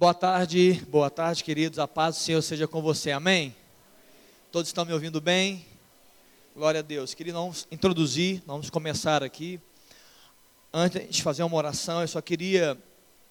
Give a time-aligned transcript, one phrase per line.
[0.00, 1.78] Boa tarde, boa tarde, queridos.
[1.78, 3.10] A paz do Senhor seja com você.
[3.10, 3.54] Amém?
[4.50, 5.66] Todos estão me ouvindo bem?
[6.56, 7.12] Glória a Deus.
[7.12, 9.60] Queria vamos introduzir, vamos começar aqui.
[10.72, 12.78] Antes de fazer uma oração, eu só queria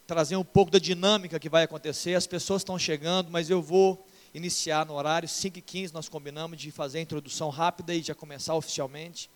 [0.06, 2.14] trazer um pouco da dinâmica que vai acontecer.
[2.14, 5.92] As pessoas estão chegando, mas eu vou iniciar no horário 5h15.
[5.92, 9.28] Nós combinamos de fazer a introdução rápida e já começar oficialmente.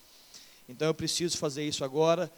[0.70, 2.32] Então eu preciso fazer isso agora.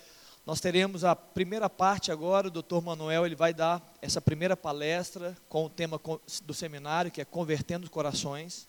[0.46, 5.36] Nós teremos a primeira parte agora, o doutor Manuel ele vai dar essa primeira palestra
[5.50, 6.00] com o tema
[6.44, 8.67] do seminário, que é Convertendo Corações.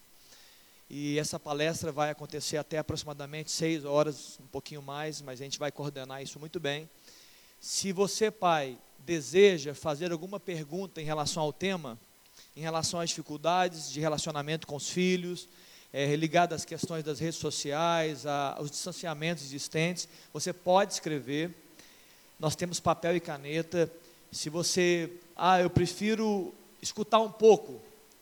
[0.88, 5.58] E essa palestra vai acontecer até aproximadamente seis horas, um pouquinho mais, mas a gente
[5.58, 6.88] vai coordenar isso muito bem.
[7.60, 11.98] Se você, pai, deseja fazer alguma pergunta em relação ao tema,
[12.56, 15.46] em relação às dificuldades de relacionamento com os filhos,
[15.92, 21.65] é, ligado às questões das redes sociais, a, aos distanciamentos existentes, você pode escrever
[22.38, 23.90] nós temos papel e caneta.
[24.30, 27.80] Se você, ah, eu prefiro escutar um pouco,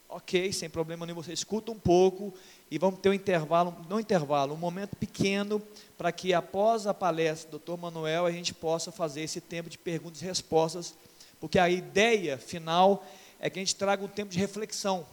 [0.09, 2.33] ok, sem problema nenhum, você escuta um pouco
[2.71, 5.61] e vamos ter um intervalo, não intervalo, um momento pequeno
[5.99, 7.81] para que após a palestra do Dr.
[7.81, 10.95] Manuel a gente possa fazer esse tempo de perguntas e respostas,
[11.41, 13.05] porque a ideia final
[13.41, 15.07] é que a gente traga um tempo de reflexão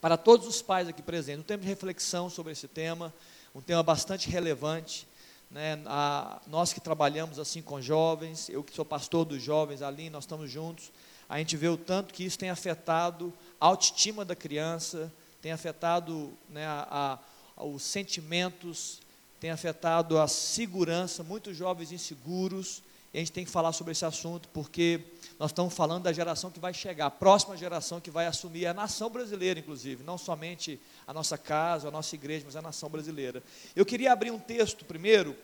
[0.00, 3.12] para todos os pais aqui presentes, um tempo de reflexão sobre esse tema,
[3.54, 5.06] um tema bastante relevante.
[5.50, 10.10] Né, a, nós que trabalhamos assim com jovens, eu que sou pastor dos jovens ali,
[10.10, 10.92] nós estamos juntos,
[11.28, 16.32] a gente vê o tanto que isso tem afetado a autoestima da criança, tem afetado
[16.48, 17.18] né, a,
[17.56, 19.00] a, os sentimentos,
[19.40, 24.04] tem afetado a segurança, muitos jovens inseguros, e a gente tem que falar sobre esse
[24.04, 25.00] assunto, porque
[25.38, 28.74] nós estamos falando da geração que vai chegar, a próxima geração que vai assumir a
[28.74, 33.40] nação brasileira, inclusive, não somente a nossa casa, a nossa igreja, mas a nação brasileira.
[33.76, 35.36] Eu queria abrir um texto primeiro.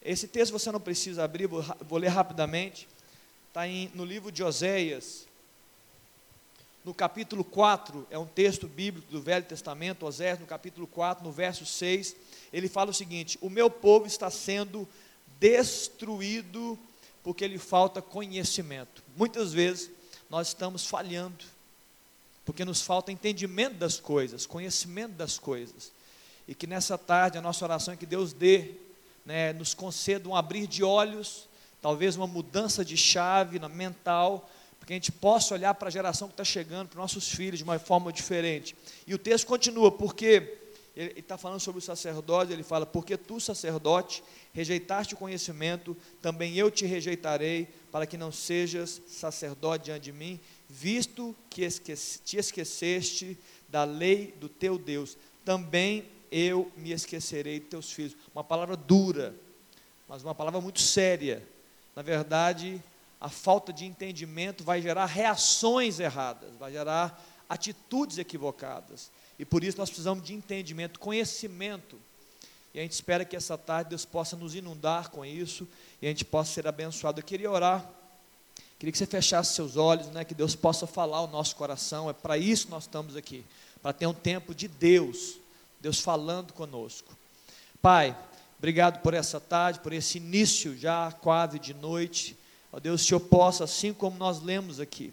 [0.00, 2.88] Esse texto você não precisa abrir, vou, vou ler rapidamente.
[3.48, 5.26] Está no livro de Oséias,
[6.84, 11.32] no capítulo 4, é um texto bíblico do Velho Testamento, Oséias, no capítulo 4, no
[11.32, 12.14] verso 6,
[12.52, 14.88] ele fala o seguinte: O meu povo está sendo
[15.40, 16.78] destruído
[17.22, 19.02] porque lhe falta conhecimento.
[19.16, 19.90] Muitas vezes
[20.28, 21.44] nós estamos falhando
[22.44, 25.92] porque nos falta entendimento das coisas, conhecimento das coisas.
[26.48, 28.72] E que nessa tarde a nossa oração é que Deus dê,
[29.24, 31.48] né, nos conceda um abrir de olhos,
[31.80, 36.26] talvez uma mudança de chave na mental, porque a gente possa olhar para a geração
[36.26, 38.74] que está chegando, para os nossos filhos, de uma forma diferente.
[39.06, 40.58] E o texto continua, porque
[40.96, 46.56] ele está falando sobre o sacerdote, ele fala, porque tu, sacerdote, rejeitaste o conhecimento, também
[46.56, 52.36] eu te rejeitarei, para que não sejas sacerdote diante de mim, visto que esqueci, te
[52.36, 58.16] esqueceste da lei do teu Deus, também eu me esquecerei de teus filhos.
[58.34, 59.34] Uma palavra dura,
[60.08, 61.46] mas uma palavra muito séria.
[61.94, 62.82] Na verdade,
[63.20, 69.10] a falta de entendimento vai gerar reações erradas, vai gerar atitudes equivocadas.
[69.40, 71.98] E por isso nós precisamos de entendimento, conhecimento.
[72.72, 75.66] E a gente espera que essa tarde Deus possa nos inundar com isso
[76.00, 77.18] e a gente possa ser abençoado.
[77.18, 77.84] Eu queria orar
[78.80, 82.08] Queria que você fechasse seus olhos, né, que Deus possa falar ao nosso coração.
[82.08, 83.44] É para isso que nós estamos aqui,
[83.82, 85.34] para ter um tempo de Deus,
[85.82, 87.14] Deus falando conosco.
[87.82, 88.16] Pai,
[88.56, 92.34] obrigado por essa tarde, por esse início já quase de noite.
[92.72, 95.12] Ó Deus, que o Senhor possa, assim como nós lemos aqui,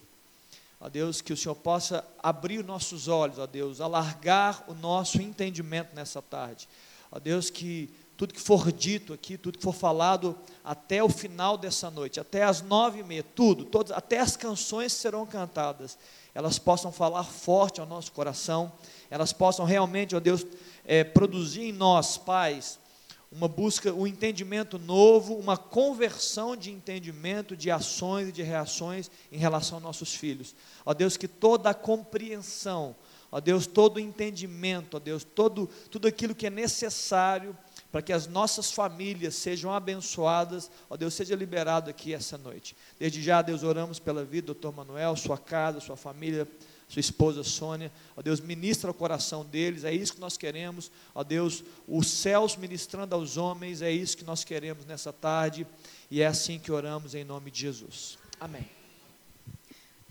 [0.79, 5.21] ó Deus, que o Senhor possa abrir os nossos olhos, ó Deus, alargar o nosso
[5.21, 6.67] entendimento nessa tarde.
[7.11, 11.57] Ó Deus, que tudo que for dito aqui, tudo que for falado até o final
[11.57, 15.97] dessa noite, até as nove e meia, tudo, todas, até as canções que serão cantadas,
[16.33, 18.71] elas possam falar forte ao nosso coração,
[19.09, 20.45] elas possam realmente, ó Deus,
[20.83, 22.79] é, produzir em nós, pais,
[23.31, 29.37] uma busca, um entendimento novo, uma conversão de entendimento, de ações e de reações em
[29.37, 30.55] relação aos nossos filhos.
[30.85, 32.95] Ó Deus, que toda a compreensão,
[33.29, 37.57] ó Deus, todo o entendimento, ó Deus, todo, tudo aquilo que é necessário
[37.91, 42.75] para que as nossas famílias sejam abençoadas, ó Deus, seja liberado aqui essa noite.
[42.97, 46.47] Desde já, Deus, oramos pela vida do doutor Manuel, sua casa, sua família,
[46.87, 51.23] sua esposa Sônia, ó Deus, ministra o coração deles, é isso que nós queremos, ó
[51.23, 55.67] Deus, os céus ministrando aos homens, é isso que nós queremos nessa tarde,
[56.09, 58.17] e é assim que oramos em nome de Jesus.
[58.39, 58.65] Amém.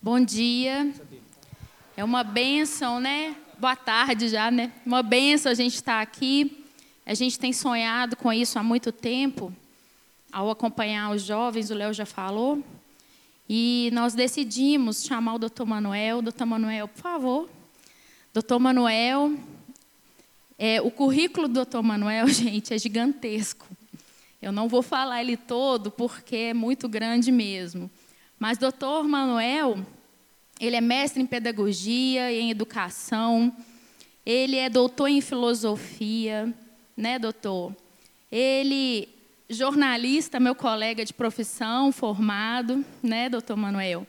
[0.02, 0.94] Bom dia.
[1.96, 3.34] É uma bênção, né?
[3.58, 4.70] Boa tarde já, né?
[4.84, 6.62] Uma bênção a gente estar aqui.
[7.06, 9.52] A gente tem sonhado com isso há muito tempo,
[10.30, 12.62] ao acompanhar os jovens, o Léo já falou.
[13.48, 16.20] E nós decidimos chamar o doutor Manuel.
[16.20, 17.50] Doutor Manuel, por favor.
[18.32, 19.34] Doutor Manuel,
[20.58, 23.66] é, o currículo do doutor Manuel, gente, é gigantesco.
[24.42, 27.90] Eu não vou falar ele todo porque é muito grande mesmo.
[28.38, 29.78] Mas doutor Manuel,
[30.60, 33.54] Ele é mestre em pedagogia e em educação.
[34.24, 36.52] Ele é doutor em filosofia,
[36.96, 37.74] né, doutor?
[38.30, 39.08] Ele
[39.48, 44.06] jornalista, meu colega de profissão, formado, né, doutor Manuel?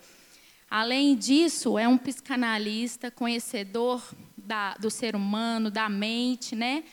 [0.69, 4.03] Além disso, é um psicanalista, conhecedor
[4.35, 6.83] da, do ser humano, da mente, né?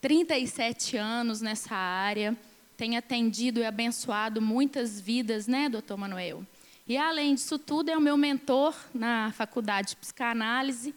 [0.00, 2.36] 37 anos nessa área,
[2.76, 6.44] tem atendido e abençoado muitas vidas, né, doutor Manuel?
[6.88, 10.94] E além disso tudo, é o meu mentor na faculdade de psicanálise,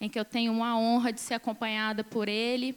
[0.00, 2.76] em que eu tenho uma honra de ser acompanhada por ele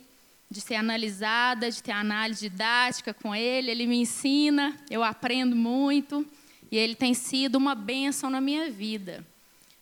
[0.49, 3.71] de ser analisada, de ter análise didática com ele.
[3.71, 6.25] Ele me ensina, eu aprendo muito
[6.71, 9.25] e ele tem sido uma bênção na minha vida.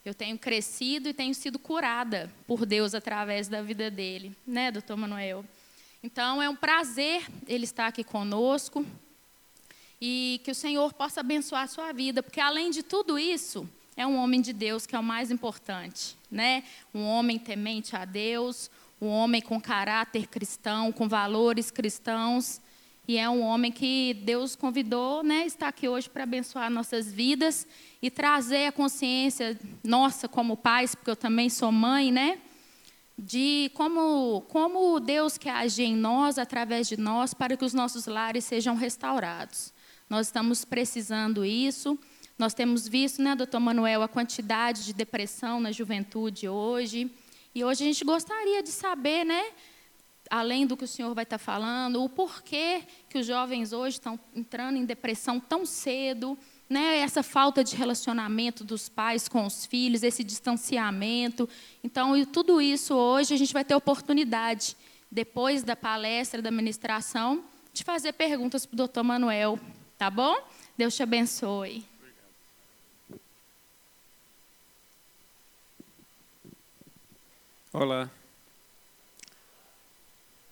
[0.06, 4.98] Eu tenho crescido e tenho sido curada por Deus através da vida dele, né, doutor
[4.98, 5.46] Manuel?
[6.04, 8.86] Então é um prazer ele estar aqui conosco
[10.02, 14.06] e que o Senhor possa abençoar a sua vida, porque além de tudo isso, é
[14.06, 16.64] um homem de Deus que é o mais importante, né?
[16.94, 18.70] Um homem temente a Deus,
[19.04, 22.62] um homem com caráter cristão, com valores cristãos,
[23.06, 27.68] e é um homem que Deus convidou, né, está aqui hoje para abençoar nossas vidas
[28.02, 32.40] e trazer a consciência nossa como pais, porque eu também sou mãe, né,
[33.18, 38.08] de como como Deus quer agir em nós através de nós para que os nossos
[38.08, 39.74] lares sejam restaurados.
[40.10, 41.98] Nós estamos precisando isso.
[42.38, 47.12] Nós temos visto, né, doutor Manuel, a quantidade de depressão na juventude hoje.
[47.56, 49.52] E hoje a gente gostaria de saber, né,
[50.30, 54.20] além do que o senhor vai estar falando, o porquê que os jovens hoje estão
[54.36, 56.36] entrando em depressão tão cedo,
[56.68, 61.48] né, essa falta de relacionamento dos pais com os filhos, esse distanciamento.
[61.84, 64.76] Então, tudo isso hoje a gente vai ter oportunidade,
[65.12, 69.60] depois da palestra, da ministração, de fazer perguntas para o doutor Manuel,
[69.96, 70.36] tá bom?
[70.76, 71.93] Deus te abençoe.
[77.76, 78.08] Olá.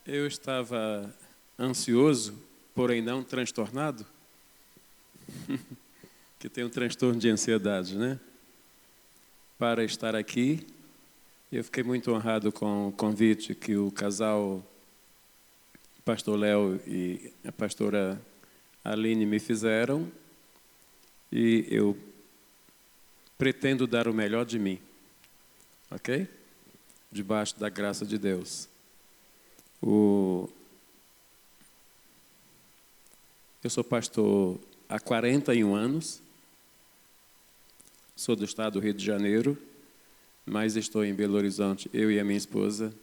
[0.07, 1.13] Eu estava
[1.57, 2.33] ansioso,
[2.73, 4.03] porém não transtornado,
[6.39, 8.19] que tem um transtorno de ansiedade, né?
[9.59, 10.65] Para estar aqui,
[11.51, 14.65] eu fiquei muito honrado com o convite que o casal
[16.03, 18.19] Pastor Léo e a pastora
[18.83, 20.11] Aline me fizeram,
[21.31, 21.95] e eu
[23.37, 24.81] pretendo dar o melhor de mim,
[25.91, 26.40] ok?
[27.11, 28.69] Debaixo da graça de Deus.
[29.81, 30.47] O...
[33.63, 36.21] Eu sou pastor há 41 anos,
[38.15, 39.57] sou do estado do Rio de Janeiro,
[40.45, 42.93] mas estou em Belo Horizonte, eu e a minha esposa,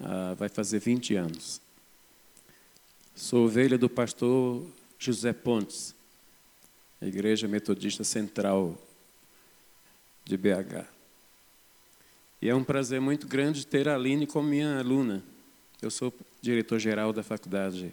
[0.00, 1.60] ah, vai fazer 20 anos.
[3.14, 4.66] Sou ovelha do pastor
[4.98, 5.94] José Pontes,
[7.00, 8.76] a Igreja Metodista Central
[10.24, 10.93] de BH.
[12.44, 15.24] E é um prazer muito grande ter a Aline como minha aluna.
[15.80, 16.12] Eu sou
[16.42, 17.90] diretor-geral da faculdade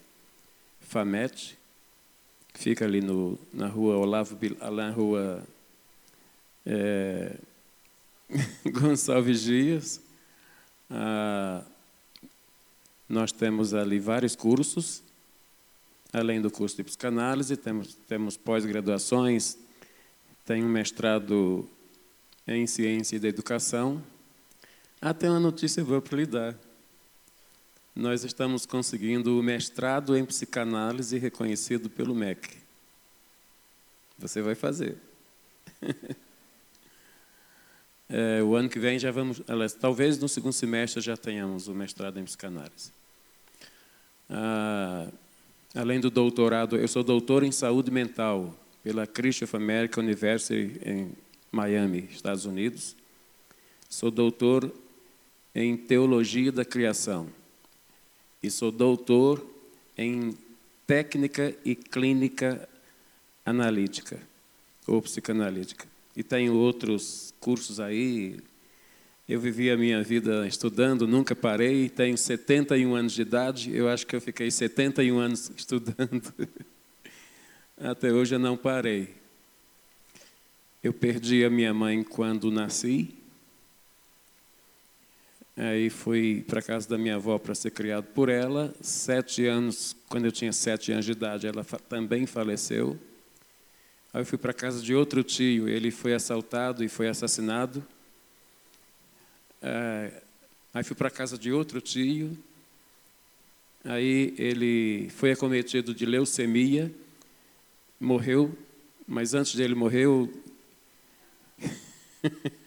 [0.81, 1.57] FAMET,
[2.53, 5.41] que fica ali no, na rua Olavo Alain, rua
[6.65, 7.37] é,
[8.73, 10.01] Gonçalves Dias.
[10.89, 11.63] Ah,
[13.07, 15.01] nós temos ali vários cursos,
[16.11, 19.57] além do curso de psicanálise, temos, temos pós-graduações,
[20.45, 21.65] tem um mestrado
[22.45, 24.03] em ciência da educação,
[25.03, 26.55] ah, tem uma notícia boa para lhe dar.
[27.95, 32.55] Nós estamos conseguindo o mestrado em psicanálise reconhecido pelo MEC.
[34.19, 34.99] Você vai fazer.
[38.07, 39.41] é, o ano que vem já vamos,
[39.79, 42.93] talvez no segundo semestre já tenhamos o mestrado em psicanálise.
[44.29, 45.07] Ah,
[45.73, 51.11] além do doutorado, eu sou doutor em saúde mental pela Christian American University em
[51.51, 52.95] Miami, Estados Unidos.
[53.89, 54.71] Sou doutor
[55.53, 57.27] em Teologia da Criação
[58.41, 59.45] e sou doutor
[59.97, 60.35] em
[60.87, 62.67] Técnica e Clínica
[63.45, 64.19] Analítica
[64.87, 65.87] ou Psicanalítica.
[66.15, 68.39] E tenho outros cursos aí.
[69.27, 74.05] Eu vivi a minha vida estudando, nunca parei, tenho 71 anos de idade, eu acho
[74.05, 76.33] que eu fiquei 71 anos estudando.
[77.77, 79.15] Até hoje eu não parei.
[80.83, 83.13] Eu perdi a minha mãe quando nasci,
[85.63, 88.73] Aí fui para a casa da minha avó para ser criado por ela.
[88.81, 92.97] Sete anos, quando eu tinha sete anos de idade, ela também faleceu.
[94.11, 97.85] Aí eu fui para a casa de outro tio, ele foi assaltado e foi assassinado.
[99.61, 100.23] É,
[100.73, 102.35] aí fui para a casa de outro tio.
[103.85, 106.91] Aí ele foi acometido de leucemia,
[107.99, 108.51] morreu,
[109.07, 110.07] mas antes dele morrer,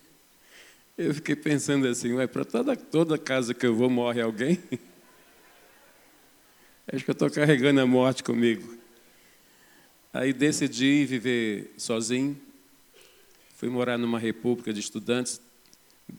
[1.15, 4.61] fiquei pensando assim, ué, para toda, toda casa que eu vou morre alguém?
[6.87, 8.77] Acho que eu estou carregando a morte comigo.
[10.13, 12.41] Aí decidi viver sozinho.
[13.57, 15.41] Fui morar numa república de estudantes,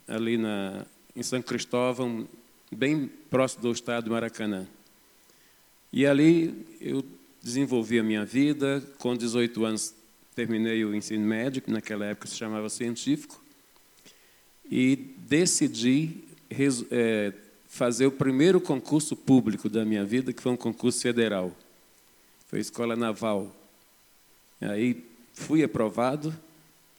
[0.07, 2.27] ali na, em São Cristóvão,
[2.69, 4.67] bem próximo do estado do Maracanã.
[5.93, 7.05] E ali eu
[7.41, 8.83] desenvolvi a minha vida.
[8.97, 9.95] Com 18 anos,
[10.35, 13.44] terminei o ensino médio, que naquela época se chamava científico,
[14.69, 14.95] e
[15.27, 16.23] decidi
[16.91, 17.33] é,
[17.67, 21.55] fazer o primeiro concurso público da minha vida, que foi um concurso federal.
[22.47, 23.55] Foi Escola Naval.
[24.61, 25.03] Aí
[25.33, 26.35] fui aprovado,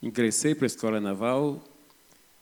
[0.02, 1.62] ingressei para a Escola Naval,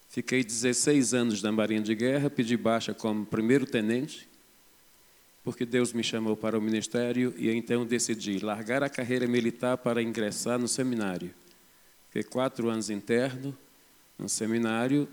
[0.09, 4.28] fiquei 16 anos na Marinha de Guerra, pedi baixa como primeiro tenente,
[5.45, 10.02] porque Deus me chamou para o ministério e então decidi largar a carreira militar para
[10.02, 11.31] ingressar no seminário.
[12.09, 13.57] Fiquei quatro anos interno
[14.18, 15.09] no seminário,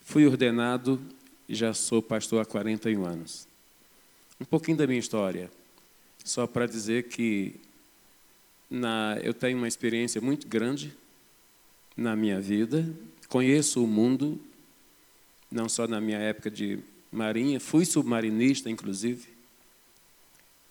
[0.00, 1.00] fui ordenado
[1.48, 3.48] e já sou pastor há 41 anos.
[4.40, 5.50] Um pouquinho da minha história,
[6.24, 7.56] só para dizer que
[8.70, 10.96] na, eu tenho uma experiência muito grande
[11.96, 12.88] na minha vida,
[13.28, 14.40] conheço o mundo,
[15.50, 16.78] não só na minha época de
[17.10, 19.28] marinha, fui submarinista, inclusive,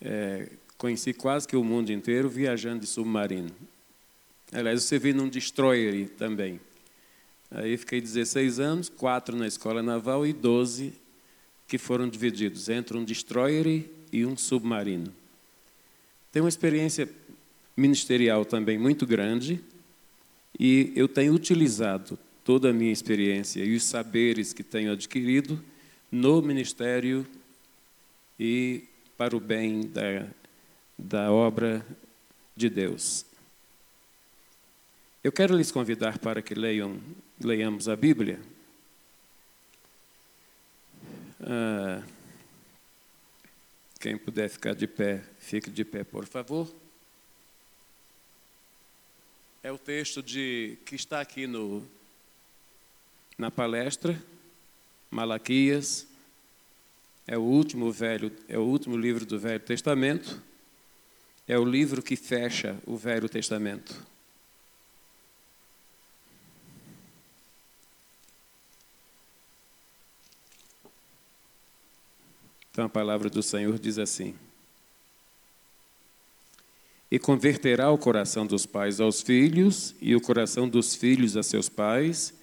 [0.01, 3.51] é, conheci quase que o mundo inteiro viajando de submarino.
[4.51, 6.59] Aliás, você vi num destroyer também.
[7.49, 10.93] Aí fiquei 16 anos, quatro na escola naval e 12
[11.67, 15.13] que foram divididos entre um destroyer e um submarino.
[16.31, 17.09] Tenho uma experiência
[17.75, 19.61] ministerial também muito grande
[20.59, 25.61] e eu tenho utilizado toda a minha experiência e os saberes que tenho adquirido
[26.11, 27.27] no ministério
[28.39, 28.83] e
[29.17, 30.27] para o bem da,
[30.97, 31.85] da obra
[32.55, 33.25] de Deus.
[35.23, 36.97] Eu quero lhes convidar para que leiam,
[37.39, 38.39] leiamos a Bíblia.
[41.41, 42.03] Ah,
[43.99, 46.73] quem puder ficar de pé, fique de pé, por favor.
[49.63, 51.85] É o texto de que está aqui no
[53.37, 54.21] na palestra,
[55.11, 56.07] Malaquias.
[57.27, 60.41] É o último velho, é o último livro do Velho Testamento.
[61.47, 64.05] É o livro que fecha o Velho Testamento.
[72.77, 74.35] Então a palavra do Senhor diz assim:
[77.09, 81.69] E converterá o coração dos pais aos filhos, e o coração dos filhos a seus
[81.69, 82.35] pais,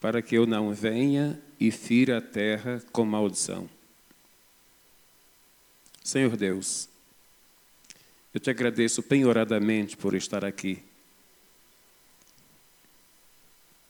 [0.00, 3.68] para que eu não venha e fira a terra com maldição.
[6.02, 6.88] Senhor Deus,
[8.32, 10.82] eu te agradeço penhoradamente por estar aqui,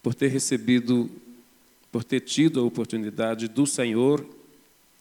[0.03, 1.09] por ter recebido,
[1.89, 4.38] por ter tido a oportunidade do Senhor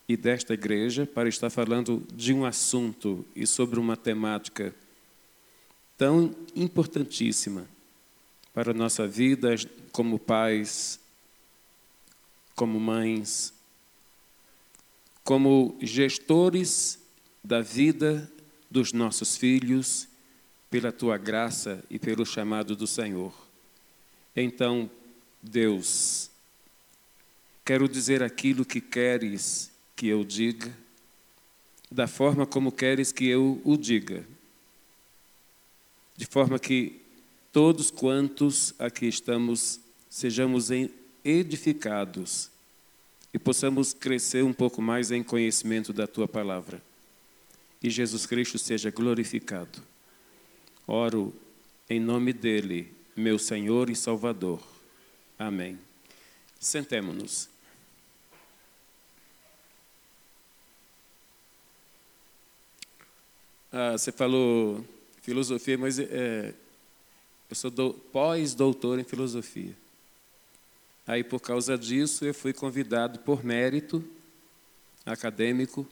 [0.08, 4.74] e desta igreja para estar falando de um assunto e sobre uma temática
[5.98, 7.68] tão importantíssima
[8.54, 9.54] para a nossa vida
[9.92, 10.98] como pais,
[12.54, 13.52] como mães,
[15.22, 16.98] como gestores
[17.44, 18.30] da vida
[18.70, 20.08] dos nossos filhos,
[20.70, 23.32] pela tua graça e pelo chamado do Senhor.
[24.36, 24.90] Então,
[25.42, 26.30] Deus,
[27.64, 30.72] quero dizer aquilo que queres que eu diga,
[31.90, 34.24] da forma como queres que eu o diga,
[36.16, 37.00] de forma que
[37.52, 40.68] todos quantos aqui estamos sejamos
[41.24, 42.48] edificados
[43.34, 46.80] e possamos crescer um pouco mais em conhecimento da tua palavra.
[47.82, 49.82] E Jesus Cristo seja glorificado.
[50.86, 51.34] Oro
[51.90, 54.62] em nome dele, meu Senhor e Salvador.
[55.36, 55.76] Amém.
[56.60, 57.57] Sentemos-nos.
[63.70, 64.82] Ah, você falou
[65.20, 66.54] filosofia, mas é,
[67.50, 67.70] eu sou
[68.12, 69.76] pós-doutor em filosofia.
[71.06, 74.02] Aí, por causa disso, eu fui convidado por mérito
[75.04, 75.86] acadêmico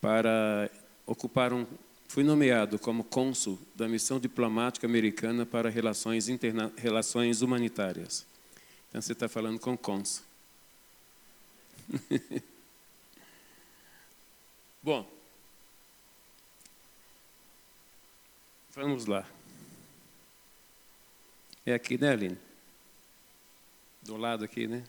[0.00, 0.70] para
[1.06, 1.66] ocupar um.
[2.08, 8.26] Fui nomeado como cônsul da missão diplomática americana para relações, interna, relações humanitárias.
[8.88, 10.24] Então, você está falando com cônsul.
[14.82, 15.19] Bom.
[18.72, 19.26] Vamos lá.
[21.66, 22.38] É aqui, né, Aline?
[24.02, 24.84] Do lado aqui, né?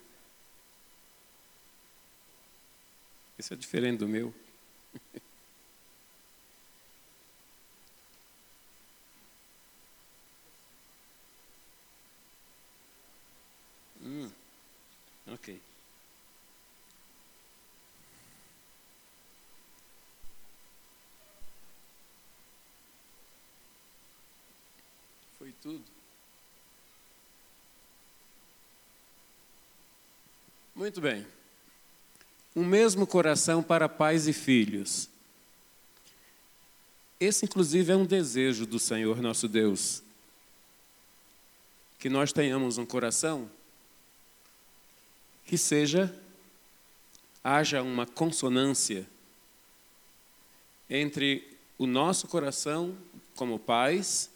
[3.38, 4.34] Esse é diferente do meu.
[15.34, 15.62] Ok.
[25.38, 25.84] Foi tudo.
[30.82, 31.28] Muito bem.
[32.56, 35.08] O mesmo coração para pais e filhos.
[37.20, 40.02] Esse, inclusive, é um desejo do Senhor nosso Deus.
[42.00, 43.48] Que nós tenhamos um coração
[45.46, 46.12] que seja,
[47.44, 49.08] haja uma consonância
[50.90, 51.48] entre
[51.78, 52.98] o nosso coração
[53.36, 54.32] como pais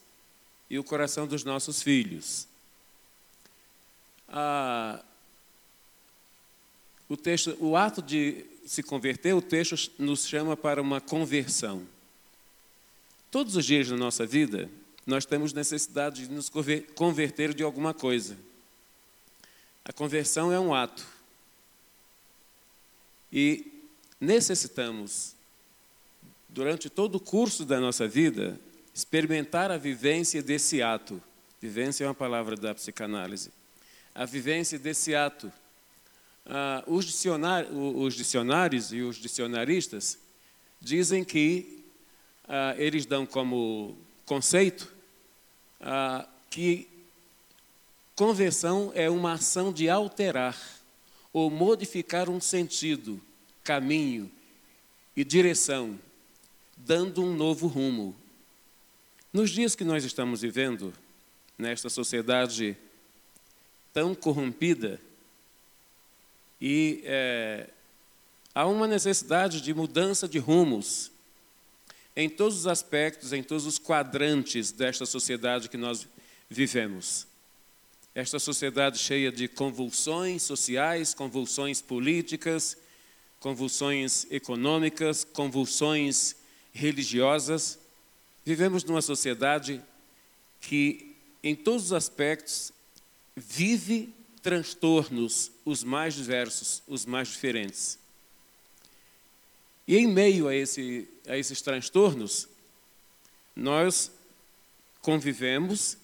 [0.69, 2.47] e o coração dos nossos filhos.
[4.29, 5.03] Ah,
[7.07, 11.85] o, texto, o ato de se converter, o texto nos chama para uma conversão.
[13.29, 14.69] Todos os dias da nossa vida,
[15.05, 16.49] nós temos necessidade de nos
[16.95, 18.37] converter de alguma coisa.
[19.83, 21.05] A conversão é um ato.
[23.31, 23.71] E
[24.19, 25.35] necessitamos,
[26.49, 28.59] durante todo o curso da nossa vida,
[28.93, 31.21] experimentar a vivência desse ato.
[31.61, 33.51] Vivência é uma palavra da psicanálise.
[34.15, 35.51] A vivência desse ato.
[36.45, 40.19] Ah, os, dicionários, os dicionários e os dicionaristas
[40.79, 41.83] dizem que
[42.47, 44.93] ah, eles dão como conceito
[45.81, 46.87] ah, que
[48.15, 50.57] conversão é uma ação de alterar
[51.33, 53.19] ou modificar um sentido,
[53.63, 54.31] caminho
[55.15, 55.99] e direção,
[56.77, 58.15] dando um novo rumo.
[59.33, 60.93] Nos dias que nós estamos vivendo,
[61.57, 62.77] nesta sociedade
[63.91, 65.01] tão corrompida,
[66.59, 67.69] e é,
[68.53, 71.11] há uma necessidade de mudança de rumos,
[72.15, 76.07] em todos os aspectos, em todos os quadrantes desta sociedade que nós
[76.49, 77.27] vivemos.
[78.13, 82.77] Esta sociedade cheia de convulsões sociais, convulsões políticas,
[83.41, 86.35] convulsões econômicas, convulsões
[86.71, 87.77] religiosas.
[88.45, 89.81] Vivemos numa sociedade
[90.61, 92.71] que, em todos os aspectos,
[93.35, 94.13] vive
[94.45, 97.97] transtornos, os mais diversos, os mais diferentes.
[99.87, 102.47] E em meio a, esse, a esses transtornos,
[103.55, 104.11] nós
[105.01, 105.97] convivemos,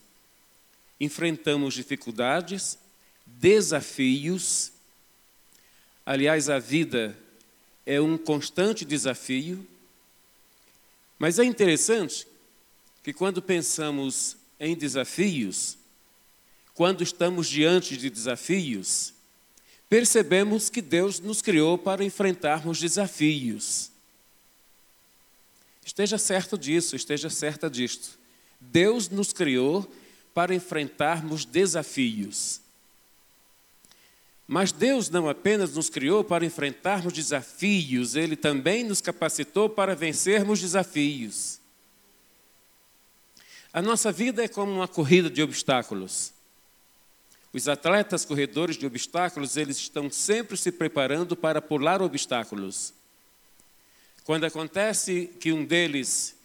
[1.00, 2.80] enfrentamos dificuldades,
[3.28, 4.72] desafios.
[6.04, 7.16] Aliás, a vida
[7.86, 9.68] é um constante desafio.
[11.20, 12.26] Mas é interessante
[13.04, 15.78] que quando pensamos em desafios,
[16.74, 19.14] quando estamos diante de desafios,
[19.90, 23.92] percebemos que Deus nos criou para enfrentarmos desafios.
[25.86, 28.18] Esteja certo disso, esteja certa disto.
[28.60, 29.90] Deus nos criou
[30.34, 32.62] para enfrentarmos desafios.
[34.48, 40.60] Mas Deus não apenas nos criou para enfrentarmos desafios, Ele também nos capacitou para vencermos
[40.60, 41.60] desafios.
[43.74, 46.34] A nossa vida é como uma corrida de obstáculos.
[47.54, 52.94] Os atletas corredores de obstáculos, eles estão sempre se preparando para pular obstáculos.
[54.24, 56.36] Quando acontece que um deles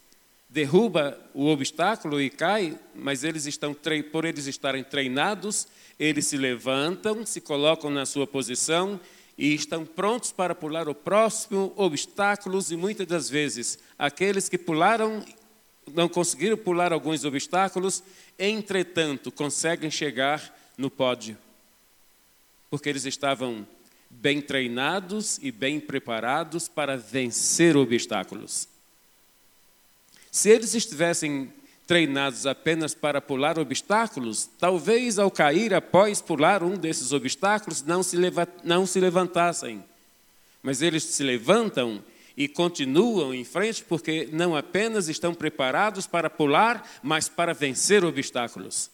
[0.49, 3.75] derruba o obstáculo e cai, mas eles estão
[4.11, 5.67] por eles estarem treinados,
[5.99, 8.99] eles se levantam, se colocam na sua posição
[9.37, 15.23] e estão prontos para pular o próximo obstáculo e muitas das vezes aqueles que pularam
[15.93, 18.03] não conseguiram pular alguns obstáculos,
[18.37, 21.37] entretanto conseguem chegar no pódio,
[22.69, 23.65] porque eles estavam
[24.09, 28.67] bem treinados e bem preparados para vencer obstáculos.
[30.31, 31.51] Se eles estivessem
[31.87, 38.17] treinados apenas para pular obstáculos, talvez ao cair após pular um desses obstáculos não se,
[38.63, 39.83] não se levantassem.
[40.61, 42.03] Mas eles se levantam
[42.35, 48.91] e continuam em frente porque não apenas estão preparados para pular, mas para vencer obstáculos.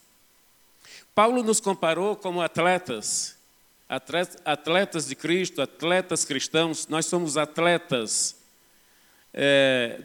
[1.15, 3.37] Paulo nos comparou como atletas,
[3.87, 8.35] atletas de Cristo, atletas cristãos, nós somos atletas
[9.31, 10.01] é,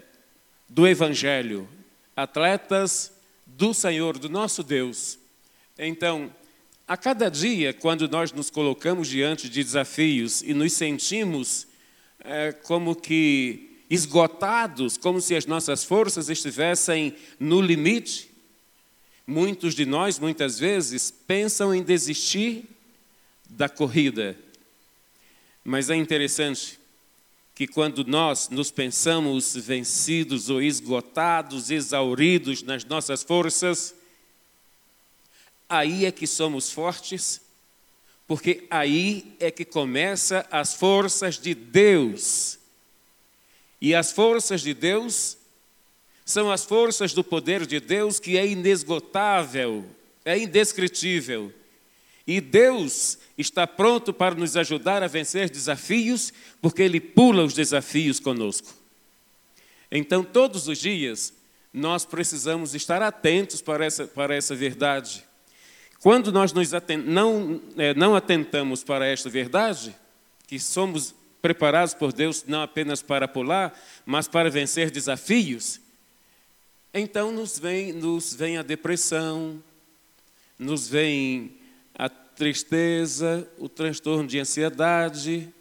[0.68, 1.66] do Evangelho,
[2.14, 3.10] atletas
[3.46, 5.18] do Senhor, do nosso Deus.
[5.78, 6.30] Então,
[6.86, 11.66] a cada dia, quando nós nos colocamos diante de desafios e nos sentimos
[12.20, 18.28] é, como que esgotados, como se as nossas forças estivessem no limite,
[19.30, 22.64] Muitos de nós, muitas vezes, pensam em desistir
[23.46, 24.34] da corrida.
[25.62, 26.80] Mas é interessante
[27.54, 33.94] que quando nós nos pensamos vencidos ou esgotados, exauridos nas nossas forças,
[35.68, 37.42] aí é que somos fortes,
[38.26, 42.58] porque aí é que começa as forças de Deus.
[43.78, 45.37] E as forças de Deus
[46.28, 49.86] são as forças do poder de Deus que é inesgotável,
[50.26, 51.50] é indescritível.
[52.26, 58.20] E Deus está pronto para nos ajudar a vencer desafios, porque Ele pula os desafios
[58.20, 58.74] conosco.
[59.90, 61.32] Então, todos os dias,
[61.72, 65.24] nós precisamos estar atentos para essa, para essa verdade.
[66.02, 69.96] Quando nós atent, não, é, não atentamos para esta verdade,
[70.46, 75.80] que somos preparados por Deus não apenas para pular, mas para vencer desafios,
[76.92, 79.62] então nos vem, nos vem a depressão,
[80.58, 81.52] nos vem
[81.94, 85.52] a tristeza, o transtorno de ansiedade,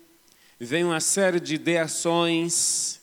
[0.59, 3.01] vem uma série de ideações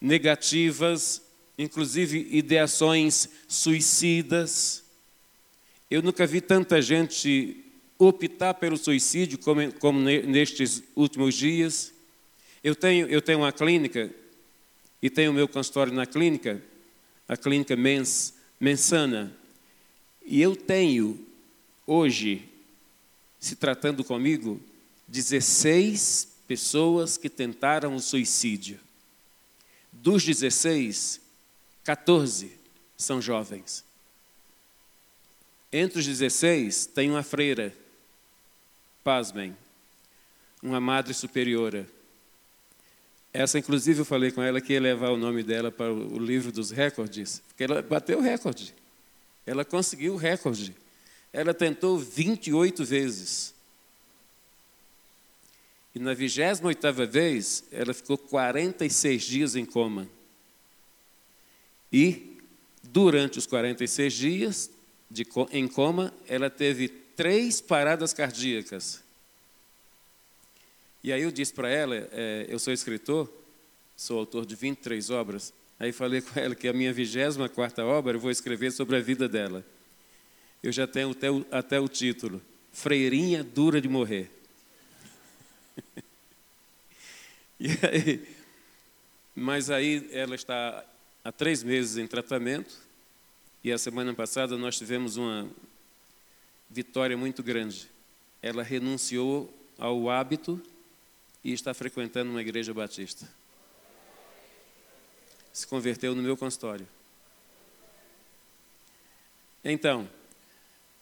[0.00, 1.22] negativas,
[1.56, 4.82] inclusive ideações suicidas.
[5.90, 7.64] Eu nunca vi tanta gente
[7.96, 11.94] optar pelo suicídio como, como nestes últimos dias.
[12.64, 14.10] Eu tenho, eu tenho uma clínica
[15.00, 16.60] e tenho o meu consultório na clínica
[17.32, 19.34] a clínica Mens, Mensana.
[20.22, 21.26] E eu tenho,
[21.86, 22.46] hoje,
[23.40, 24.60] se tratando comigo,
[25.08, 28.78] 16 pessoas que tentaram o suicídio.
[29.90, 31.22] Dos 16,
[31.82, 32.52] 14
[32.98, 33.82] são jovens.
[35.72, 37.74] Entre os 16 tem uma freira,
[39.02, 39.56] pasmem,
[40.62, 41.88] uma madre superiora
[43.32, 46.52] essa, inclusive, eu falei com ela que ia levar o nome dela para o livro
[46.52, 48.74] dos recordes, porque ela bateu o recorde.
[49.46, 50.74] Ela conseguiu o recorde.
[51.32, 53.54] Ela tentou 28 vezes.
[55.94, 60.06] E na 28 vez, ela ficou 46 dias em coma.
[61.90, 62.38] E,
[62.82, 64.70] durante os 46 dias
[65.10, 69.02] de, em coma, ela teve três paradas cardíacas.
[71.04, 73.28] E aí eu disse para ela, é, eu sou escritor,
[73.96, 78.20] sou autor de 23 obras, aí falei com ela que a minha 24 obra eu
[78.20, 79.64] vou escrever sobre a vida dela.
[80.62, 82.40] Eu já tenho até o, até o título,
[82.72, 84.30] Freirinha Dura de Morrer.
[87.82, 88.28] aí,
[89.34, 90.84] mas aí ela está
[91.24, 92.78] há três meses em tratamento,
[93.64, 95.48] e a semana passada nós tivemos uma
[96.70, 97.88] vitória muito grande.
[98.40, 100.60] Ela renunciou ao hábito
[101.44, 103.28] e está frequentando uma igreja batista.
[105.52, 106.86] Se converteu no meu consultório.
[109.64, 110.08] Então,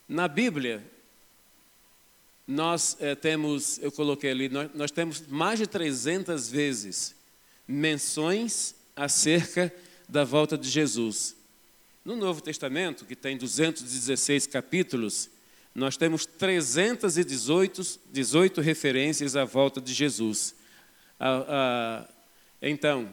[0.09, 0.85] na Bíblia,
[2.47, 7.15] nós é, temos, eu coloquei ali, nós, nós temos mais de 300 vezes
[7.67, 9.73] menções acerca
[10.09, 11.37] da volta de Jesus.
[12.05, 15.31] No Novo Testamento, que tem 216 capítulos,
[15.75, 20.55] nós temos 318 18 referências à volta de Jesus.
[21.19, 22.09] Ah, ah,
[22.61, 23.13] então,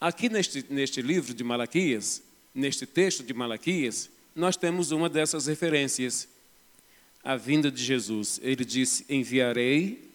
[0.00, 2.22] aqui neste, neste livro de Malaquias,
[2.54, 6.28] neste texto de Malaquias, nós temos uma dessas referências,
[7.24, 8.38] a vinda de Jesus.
[8.42, 10.10] Ele disse: Enviarei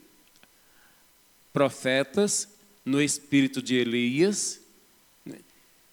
[1.52, 2.48] profetas
[2.86, 4.62] no espírito de Elias,
[5.26, 5.40] né,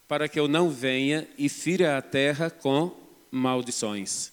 [0.06, 4.32] para que eu não venha e fira a terra com maldições.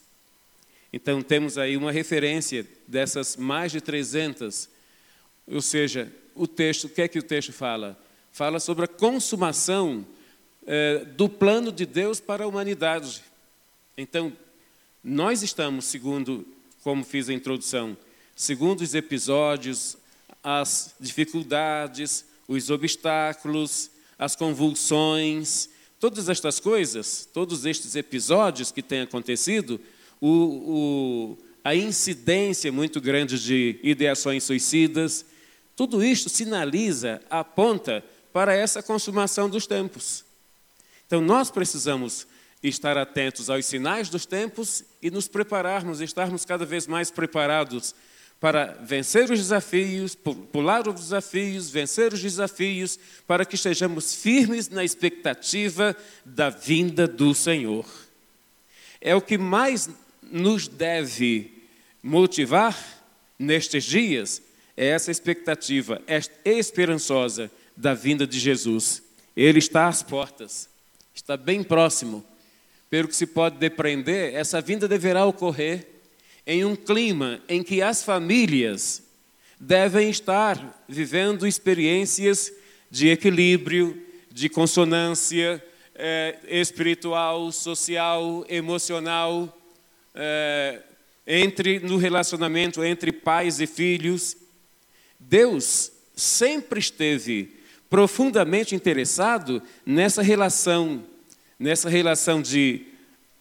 [0.92, 4.70] Então, temos aí uma referência dessas mais de 300,
[5.48, 8.00] ou seja, o texto, o que é que o texto fala?
[8.32, 10.06] Fala sobre a consumação
[10.66, 13.24] é, do plano de Deus para a humanidade.
[13.98, 14.32] Então,
[15.04, 16.48] nós estamos, segundo,
[16.84, 17.98] como fiz a introdução,
[18.36, 19.98] segundo os episódios,
[20.44, 25.70] as dificuldades, os obstáculos, as convulsões,
[26.06, 29.82] Todas estas coisas, todos estes episódios que têm acontecido,
[30.22, 35.26] o, o, a incidência muito grande de ideações suicidas,
[35.76, 40.24] tudo isto sinaliza, aponta para essa consumação dos tempos.
[41.08, 42.28] Então nós precisamos
[42.62, 47.96] estar atentos aos sinais dos tempos e nos prepararmos, estarmos cada vez mais preparados
[48.46, 54.84] para vencer os desafios, pular os desafios, vencer os desafios, para que estejamos firmes na
[54.84, 57.88] expectativa da vinda do Senhor.
[59.02, 59.90] É o que mais
[60.22, 61.54] nos deve
[62.04, 62.78] motivar
[63.40, 64.44] nestes dias,
[64.78, 66.00] é essa expectativa
[66.46, 69.02] esperançosa da vinda de Jesus.
[69.36, 70.70] Ele está às portas,
[71.16, 72.24] está bem próximo.
[72.92, 75.95] Pelo que se pode depreender, essa vinda deverá ocorrer
[76.46, 79.04] em um clima em que as famílias
[79.60, 82.52] devem estar vivendo experiências
[82.90, 85.64] de equilíbrio, de consonância
[85.96, 89.58] é, espiritual, social, emocional,
[90.14, 90.82] é,
[91.26, 94.38] entre no relacionamento entre pais e filhos.
[95.20, 97.56] Deus sempre esteve
[97.90, 101.04] profundamente interessado nessa relação,
[101.58, 102.86] nessa relação de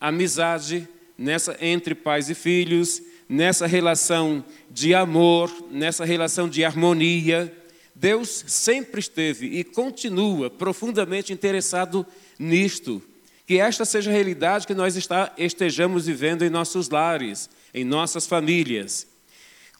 [0.00, 7.52] amizade, nessa entre pais e filhos, nessa relação de amor, nessa relação de harmonia.
[7.94, 12.06] Deus sempre esteve e continua profundamente interessado
[12.38, 13.02] nisto.
[13.46, 18.26] Que esta seja a realidade que nós está, estejamos vivendo em nossos lares, em nossas
[18.26, 19.06] famílias.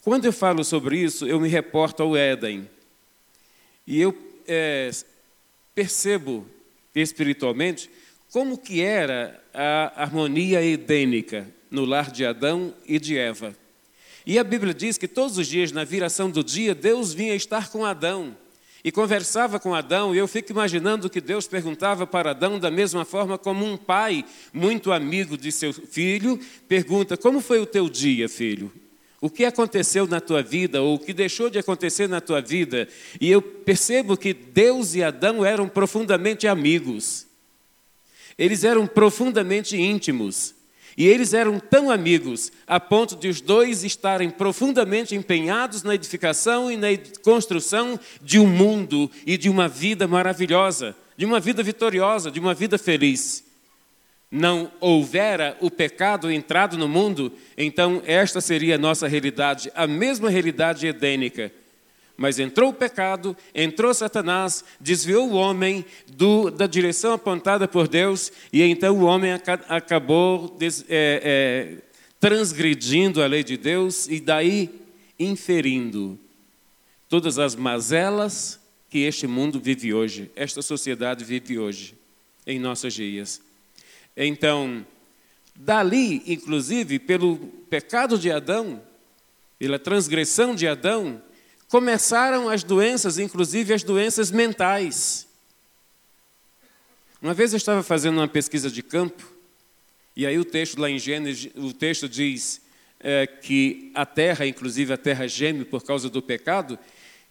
[0.03, 2.69] Quando eu falo sobre isso, eu me reporto ao Éden.
[3.87, 4.17] E eu
[4.47, 4.91] é,
[5.75, 6.47] percebo
[6.95, 7.91] espiritualmente
[8.35, 13.55] como que era a harmonia edênica no lar de Adão e de Eva.
[14.27, 17.71] E a Bíblia diz que todos os dias, na viração do dia, Deus vinha estar
[17.71, 18.37] com Adão
[18.83, 23.05] e conversava com Adão, e eu fico imaginando que Deus perguntava para Adão da mesma
[23.05, 28.29] forma como um pai muito amigo de seu filho pergunta: Como foi o teu dia,
[28.29, 28.73] filho?
[29.21, 32.89] O que aconteceu na tua vida, ou o que deixou de acontecer na tua vida?
[33.21, 37.24] E eu percebo que Deus e Adão eram profundamente amigos.
[38.39, 40.55] Eles eram profundamente íntimos.
[40.97, 46.71] E eles eram tão amigos a ponto de os dois estarem profundamente empenhados na edificação
[46.71, 46.89] e na
[47.23, 52.55] construção de um mundo e de uma vida maravilhosa, de uma vida vitoriosa, de uma
[52.55, 53.43] vida feliz.
[54.31, 60.31] Não houvera o pecado entrado no mundo, então esta seria a nossa realidade, a mesma
[60.31, 61.53] realidade edênica
[62.17, 68.31] mas entrou o pecado, entrou Satanás, desviou o homem do, da direção apontada por Deus,
[68.53, 69.33] e então o homem
[69.69, 71.83] acabou des, é, é,
[72.21, 74.71] transgredindo a lei de Deus e daí
[75.19, 76.19] inferindo
[77.09, 81.95] todas as mazelas que este mundo vive hoje, esta sociedade vive hoje,
[82.47, 83.41] em nossos dias.
[84.17, 84.87] Então,
[85.55, 87.37] dali, inclusive, pelo
[87.69, 88.81] pecado de Adão,
[89.59, 91.21] pela transgressão de Adão,
[91.75, 95.27] começaram as doenças, inclusive as doenças mentais.
[97.21, 99.29] Uma vez eu estava fazendo uma pesquisa de campo,
[100.15, 102.61] e aí o texto lá em Gênesis, o texto diz
[103.01, 106.79] é, que a terra, inclusive a terra geme por causa do pecado,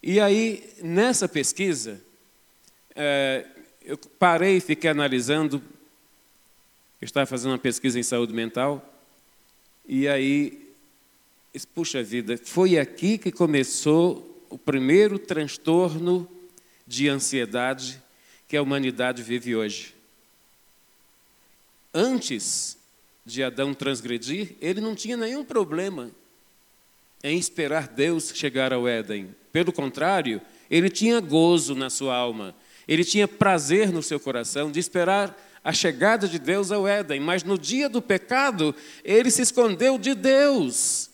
[0.03, 2.01] e aí nessa pesquisa,
[2.93, 3.45] é,
[3.81, 5.63] eu parei e fiquei analisando,
[6.99, 8.93] eu estava fazendo uma pesquisa em saúde mental,
[9.87, 10.69] e aí,
[11.73, 16.29] puxa vida, foi aqui que começou o primeiro transtorno
[16.85, 17.99] de ansiedade
[18.47, 19.95] que a humanidade vive hoje.
[21.91, 22.77] Antes
[23.25, 26.11] de Adão transgredir, ele não tinha nenhum problema
[27.23, 29.35] em esperar Deus chegar ao Éden.
[29.51, 30.39] Pelo contrário,
[30.69, 32.53] ele tinha gozo na sua alma,
[32.87, 37.43] ele tinha prazer no seu coração de esperar a chegada de Deus ao Éden, mas
[37.43, 41.09] no dia do pecado, ele se escondeu de Deus.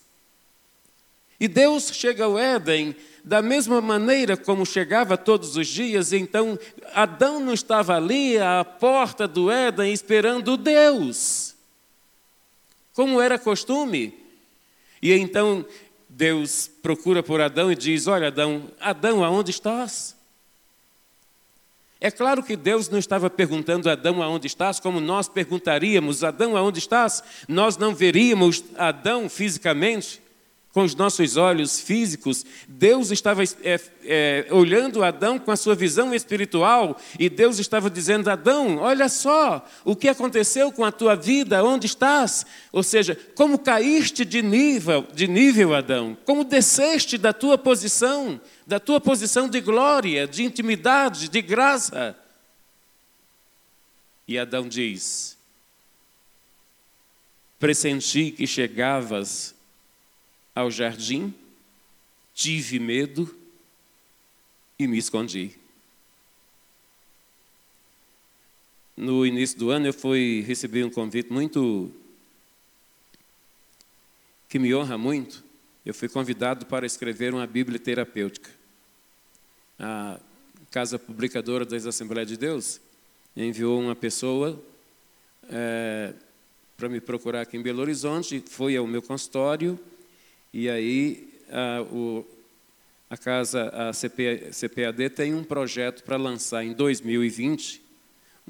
[1.40, 2.94] E Deus chega ao Éden
[3.30, 6.58] da mesma maneira como chegava todos os dias, então
[6.96, 11.54] Adão não estava ali à porta do Éden esperando Deus,
[12.92, 14.16] como era costume.
[15.00, 15.64] E então
[16.10, 20.16] Deus procura por Adão e diz: Olha, Adão, Adão, aonde estás?
[22.02, 26.58] É claro que Deus não estava perguntando a Adão aonde estás, como nós perguntaríamos, Adão
[26.58, 27.24] aonde estás?
[27.48, 30.20] Nós não veríamos Adão fisicamente,
[30.72, 36.14] com os nossos olhos físicos, Deus estava é, é, olhando Adão com a sua visão
[36.14, 41.64] espiritual e Deus estava dizendo: Adão, olha só o que aconteceu com a tua vida,
[41.64, 42.46] onde estás?
[42.72, 48.80] Ou seja, como caíste de nível, de nível, Adão, como desceste da tua posição, da
[48.80, 52.16] tua posição de glória, de intimidade, de graça.
[54.28, 55.36] E Adão diz:
[57.60, 59.58] Pressenti que chegavas
[60.60, 61.34] ao jardim,
[62.34, 63.34] tive medo
[64.78, 65.56] e me escondi.
[68.96, 71.90] No início do ano eu fui receber um convite muito
[74.50, 75.42] que me honra muito.
[75.86, 78.50] Eu fui convidado para escrever uma Bíblia terapêutica.
[79.80, 80.20] A
[80.70, 82.82] Casa Publicadora das Assembleias de Deus
[83.34, 84.62] enviou uma pessoa
[85.50, 86.14] é,
[86.76, 89.80] para me procurar aqui em Belo Horizonte, foi ao meu consultório
[90.54, 92.26] e aí a, o,
[93.10, 97.90] a casa, a CP, CPAD tem um projeto para lançar em 2020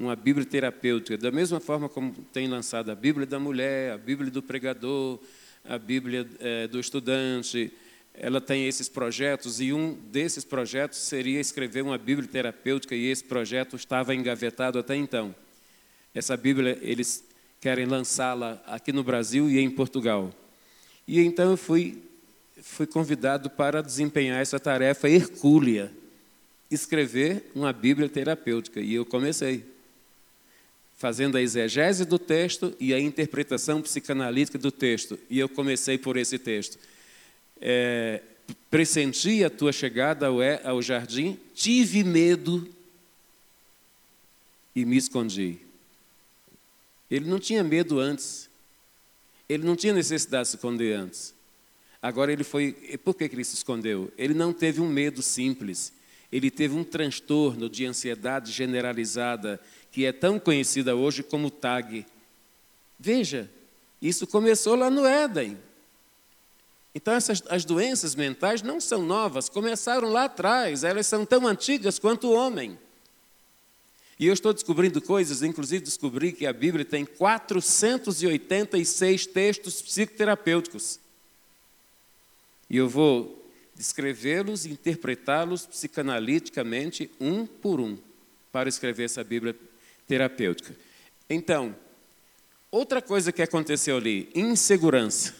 [0.00, 4.30] uma Bíblia terapêutica, da mesma forma como tem lançado a Bíblia da mulher, a Bíblia
[4.30, 5.18] do pregador,
[5.62, 7.70] a Bíblia é, do estudante.
[8.14, 13.22] Ela tem esses projetos e um desses projetos seria escrever uma Bíblia terapêutica e esse
[13.22, 15.34] projeto estava engavetado até então.
[16.14, 17.22] Essa Bíblia eles
[17.60, 20.34] querem lançá-la aqui no Brasil e em Portugal.
[21.10, 22.00] E então eu fui,
[22.62, 25.90] fui convidado para desempenhar essa tarefa hercúlea,
[26.70, 28.78] escrever uma Bíblia terapêutica.
[28.78, 29.64] E eu comecei,
[30.96, 35.18] fazendo a exegese do texto e a interpretação psicanalítica do texto.
[35.28, 36.78] E eu comecei por esse texto.
[37.60, 38.22] É,
[38.70, 42.72] pressenti a tua chegada ao, ao jardim, tive medo
[44.76, 45.58] e me escondi.
[47.10, 48.49] Ele não tinha medo antes.
[49.50, 51.34] Ele não tinha necessidade de se esconder antes.
[52.00, 52.70] Agora ele foi.
[53.04, 54.08] Por que ele se escondeu?
[54.16, 55.92] Ele não teve um medo simples.
[56.30, 59.60] Ele teve um transtorno de ansiedade generalizada,
[59.90, 62.06] que é tão conhecida hoje como TAG.
[62.96, 63.50] Veja,
[64.00, 65.58] isso começou lá no Éden.
[66.94, 71.98] Então, essas, as doenças mentais não são novas, começaram lá atrás, elas são tão antigas
[71.98, 72.78] quanto o homem.
[74.20, 81.00] E eu estou descobrindo coisas, inclusive descobri que a Bíblia tem 486 textos psicoterapêuticos.
[82.68, 83.42] E eu vou
[83.74, 87.96] descrevê-los, interpretá-los psicanaliticamente, um por um,
[88.52, 89.56] para escrever essa Bíblia
[90.06, 90.76] terapêutica.
[91.30, 91.74] Então,
[92.70, 95.34] outra coisa que aconteceu ali, insegurança.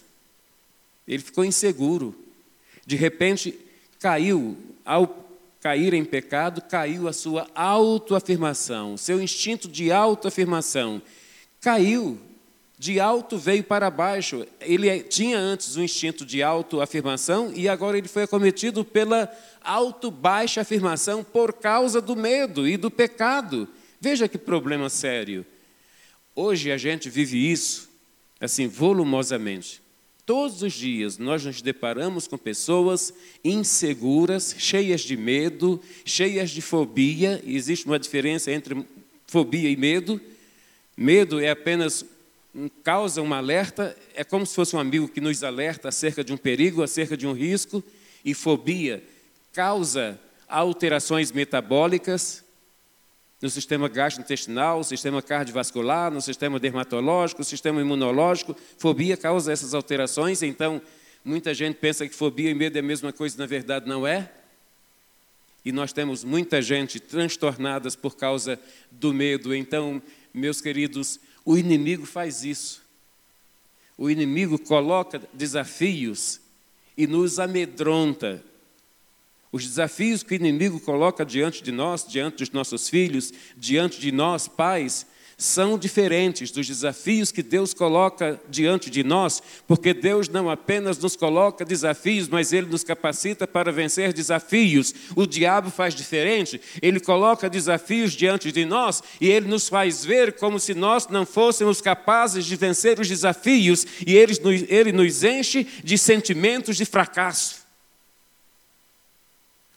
[1.07, 2.19] Ele ficou inseguro.
[2.87, 3.61] De repente,
[3.99, 5.30] caiu ao
[5.61, 11.03] cair em pecado, caiu a sua autoafirmação, seu instinto de autoafirmação.
[11.61, 12.18] Caiu,
[12.79, 14.46] de alto veio para baixo.
[14.59, 19.31] Ele tinha antes um instinto de autoafirmação e agora ele foi acometido pela
[19.62, 23.68] auto-baixa afirmação por causa do medo e do pecado.
[24.01, 25.44] Veja que problema sério.
[26.35, 27.90] Hoje a gente vive isso,
[28.40, 29.83] assim, volumosamente.
[30.31, 33.12] Todos os dias nós nos deparamos com pessoas
[33.43, 37.43] inseguras, cheias de medo, cheias de fobia.
[37.45, 38.87] Existe uma diferença entre
[39.27, 40.21] fobia e medo.
[40.97, 42.05] Medo é apenas
[42.55, 46.33] um, causa um alerta, é como se fosse um amigo que nos alerta acerca de
[46.33, 47.83] um perigo, acerca de um risco.
[48.25, 49.03] E fobia
[49.53, 50.16] causa
[50.49, 52.45] alterações metabólicas,
[53.40, 58.55] no sistema gastrointestinal, sistema cardiovascular, no sistema dermatológico, sistema imunológico.
[58.76, 60.81] Fobia causa essas alterações, então
[61.24, 64.31] muita gente pensa que fobia e medo é a mesma coisa, na verdade não é.
[65.64, 68.59] E nós temos muita gente transtornadas por causa
[68.90, 69.55] do medo.
[69.55, 72.83] Então, meus queridos, o inimigo faz isso.
[73.96, 76.40] O inimigo coloca desafios
[76.96, 78.42] e nos amedronta
[79.53, 84.13] os desafios que o inimigo coloca diante de nós, diante dos nossos filhos, diante de
[84.13, 85.07] nós, pais,
[85.41, 91.17] são diferentes dos desafios que Deus coloca diante de nós, porque Deus não apenas nos
[91.17, 94.95] coloca desafios, mas Ele nos capacita para vencer desafios.
[95.17, 100.35] O diabo faz diferente, ele coloca desafios diante de nós e ele nos faz ver
[100.35, 105.97] como se nós não fôssemos capazes de vencer os desafios, e ele nos, enche de
[105.97, 107.60] sentimentos de fracasso.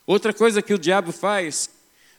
[0.06, 1.70] Outra coisa que o diabo faz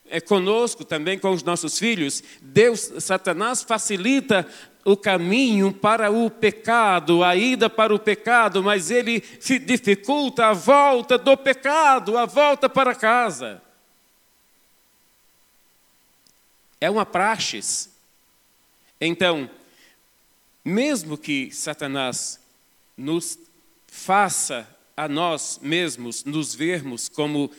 [0.07, 2.23] é conosco também com os nossos filhos.
[2.41, 4.47] Deus, Satanás facilita
[4.83, 9.19] o caminho para o pecado, a ida para o pecado, mas ele
[9.65, 13.61] dificulta a volta do pecado, a volta para casa.
[16.79, 17.89] É uma praxis.
[19.01, 19.49] Então,
[20.63, 22.39] mesmo que Satanás
[22.95, 23.39] nos
[23.87, 27.51] faça a nós mesmos nos vermos como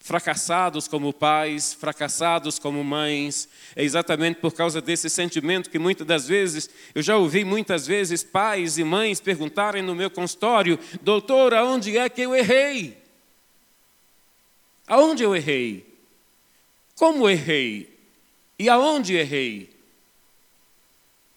[0.00, 3.48] fracassados como pais, fracassados como mães.
[3.74, 8.22] É exatamente por causa desse sentimento que muitas das vezes, eu já ouvi muitas vezes
[8.22, 12.96] pais e mães perguntarem no meu consultório: doutor, aonde é que eu errei?
[14.86, 15.86] Aonde eu errei?
[16.94, 17.94] Como errei?
[18.58, 19.70] E aonde errei?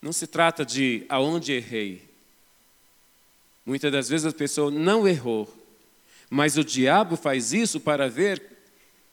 [0.02, 2.10] Não se trata de aonde errei.
[3.65, 5.54] Muitas das vezes a pessoa não errou,
[6.33, 8.41] mas o diabo faz isso para ver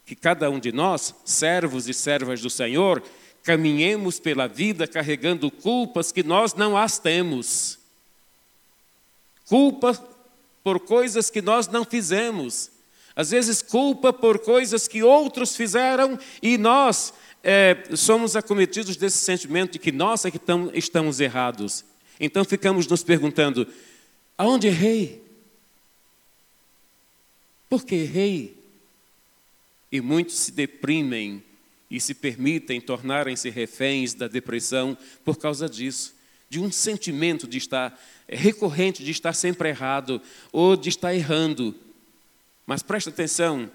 [0.05, 3.03] que cada um de nós, servos e servas do Senhor,
[3.43, 7.77] caminhemos pela vida carregando culpas que nós não as temos.
[9.45, 9.93] Culpa
[10.63, 12.71] por coisas que nós não fizemos.
[13.13, 17.13] Às vezes, culpa por coisas que outros fizeram e nós
[17.43, 21.83] é, somos acometidos desse sentimento de que nós é que tam, estamos errados.
[22.17, 23.67] Então ficamos nos perguntando:
[24.37, 25.28] aonde errei?
[27.69, 28.57] Por que errei?
[29.91, 31.43] E muitos se deprimem
[31.89, 36.13] e se permitem tornarem-se reféns da depressão por causa disso,
[36.49, 41.75] de um sentimento de estar é, recorrente de estar sempre errado ou de estar errando.
[42.65, 43.71] Mas preste atenção,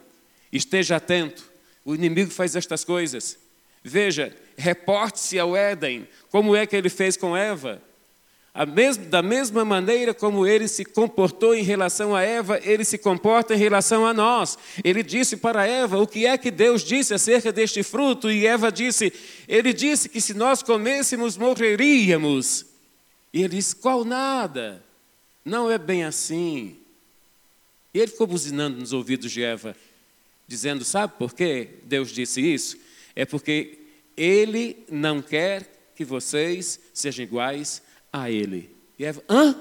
[0.53, 1.51] esteja atento.
[1.84, 3.38] O inimigo faz estas coisas.
[3.82, 7.82] Veja, reporte-se ao Éden, como é que ele fez com Eva.
[9.11, 13.59] Da mesma maneira como ele se comportou em relação a Eva, ele se comporta em
[13.59, 14.57] relação a nós.
[14.84, 18.70] Ele disse para Eva o que é que Deus disse acerca deste fruto, e Eva
[18.70, 19.12] disse:
[19.48, 22.64] Ele disse que se nós comêssemos, morreríamos.
[23.32, 24.80] E ele disse: Qual nada?
[25.44, 26.76] Não é bem assim.
[27.92, 29.74] E ele ficou buzinando nos ouvidos de Eva,
[30.46, 32.76] dizendo: Sabe por que Deus disse isso?
[33.16, 33.78] É porque
[34.16, 37.82] ele não quer que vocês sejam iguais
[38.15, 38.71] a ele.
[38.97, 39.57] E Eva, hã?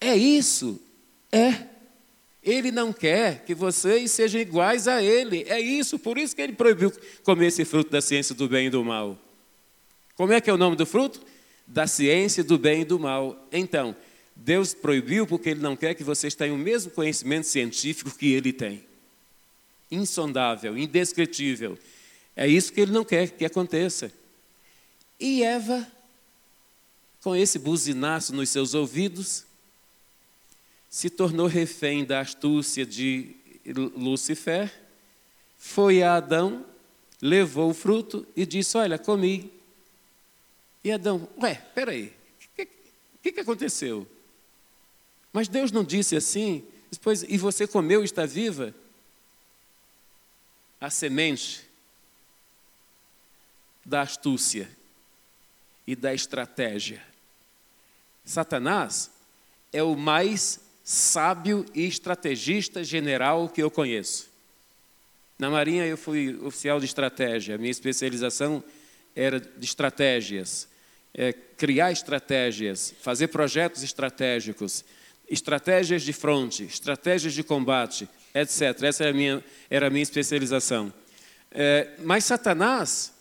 [0.00, 0.80] É isso?
[1.30, 1.66] É.
[2.42, 5.44] Ele não quer que vocês sejam iguais a ele.
[5.46, 6.90] É isso, por isso que ele proibiu
[7.22, 9.18] comer esse fruto da ciência do bem e do mal.
[10.16, 11.20] Como é que é o nome do fruto?
[11.66, 13.46] Da ciência do bem e do mal.
[13.52, 13.94] Então,
[14.34, 18.54] Deus proibiu porque ele não quer que vocês tenham o mesmo conhecimento científico que ele
[18.54, 18.82] tem.
[19.90, 21.78] Insondável, indescritível.
[22.34, 24.10] É isso que ele não quer que aconteça.
[25.20, 25.86] E Eva
[27.22, 29.46] com esse buzinaço nos seus ouvidos,
[30.90, 34.70] se tornou refém da astúcia de Lúcifer,
[35.56, 36.66] foi a Adão,
[37.20, 39.52] levou o fruto e disse: Olha, comi.
[40.82, 42.12] E Adão, ué, peraí,
[42.58, 44.04] o que, que, aconteceu?
[45.32, 46.66] Mas Deus não disse assim?
[46.90, 48.74] Depois, e você comeu e está viva?
[50.80, 51.64] A semente
[53.84, 54.68] da astúcia
[55.86, 57.11] e da estratégia
[58.24, 59.10] Satanás
[59.72, 64.30] é o mais sábio e estrategista general que eu conheço.
[65.38, 68.62] Na Marinha eu fui oficial de estratégia, minha especialização
[69.14, 70.68] era de estratégias,
[71.14, 74.84] é, criar estratégias, fazer projetos estratégicos,
[75.28, 78.82] estratégias de fronte, estratégias de combate, etc.
[78.82, 80.92] Essa era a minha, era a minha especialização.
[81.50, 83.12] É, mas Satanás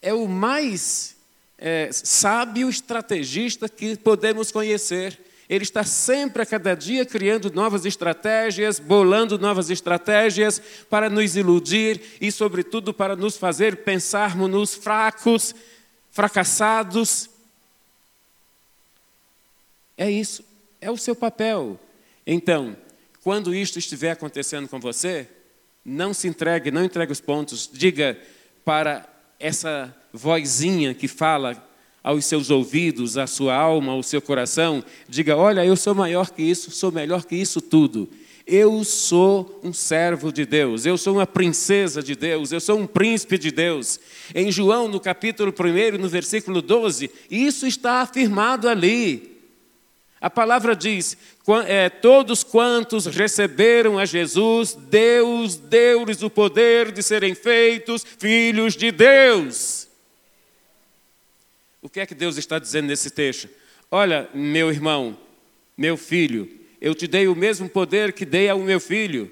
[0.00, 1.16] é o mais
[1.64, 5.16] é, sábio estrategista que podemos conhecer.
[5.48, 10.60] Ele está sempre, a cada dia, criando novas estratégias, bolando novas estratégias
[10.90, 15.54] para nos iludir e, sobretudo, para nos fazer pensarmos fracos,
[16.10, 17.30] fracassados.
[19.96, 20.44] É isso,
[20.80, 21.78] é o seu papel.
[22.26, 22.76] Então,
[23.22, 25.28] quando isto estiver acontecendo com você,
[25.84, 28.18] não se entregue, não entregue os pontos, diga
[28.64, 29.08] para
[29.38, 31.56] essa vozinha que fala
[32.02, 36.42] aos seus ouvidos, à sua alma, ao seu coração, diga: Olha, eu sou maior que
[36.42, 38.08] isso, sou melhor que isso tudo.
[38.44, 42.88] Eu sou um servo de Deus, eu sou uma princesa de Deus, eu sou um
[42.88, 44.00] príncipe de Deus.
[44.34, 49.30] Em João, no capítulo 1, no versículo 12, isso está afirmado ali.
[50.20, 51.16] A palavra diz:
[51.66, 58.90] é, todos quantos receberam a Jesus, Deus deu-lhes o poder de serem feitos filhos de
[58.90, 59.81] Deus.
[61.82, 63.48] O que é que Deus está dizendo nesse texto?
[63.90, 65.18] Olha, meu irmão,
[65.76, 66.48] meu filho,
[66.80, 69.28] eu te dei o mesmo poder que dei ao meu filho,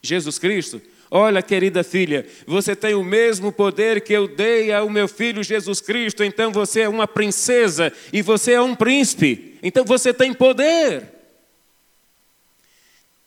[0.00, 0.80] Jesus Cristo.
[1.10, 5.80] Olha, querida filha, você tem o mesmo poder que eu dei ao meu filho Jesus
[5.80, 11.02] Cristo, então você é uma princesa e você é um príncipe, então você tem poder.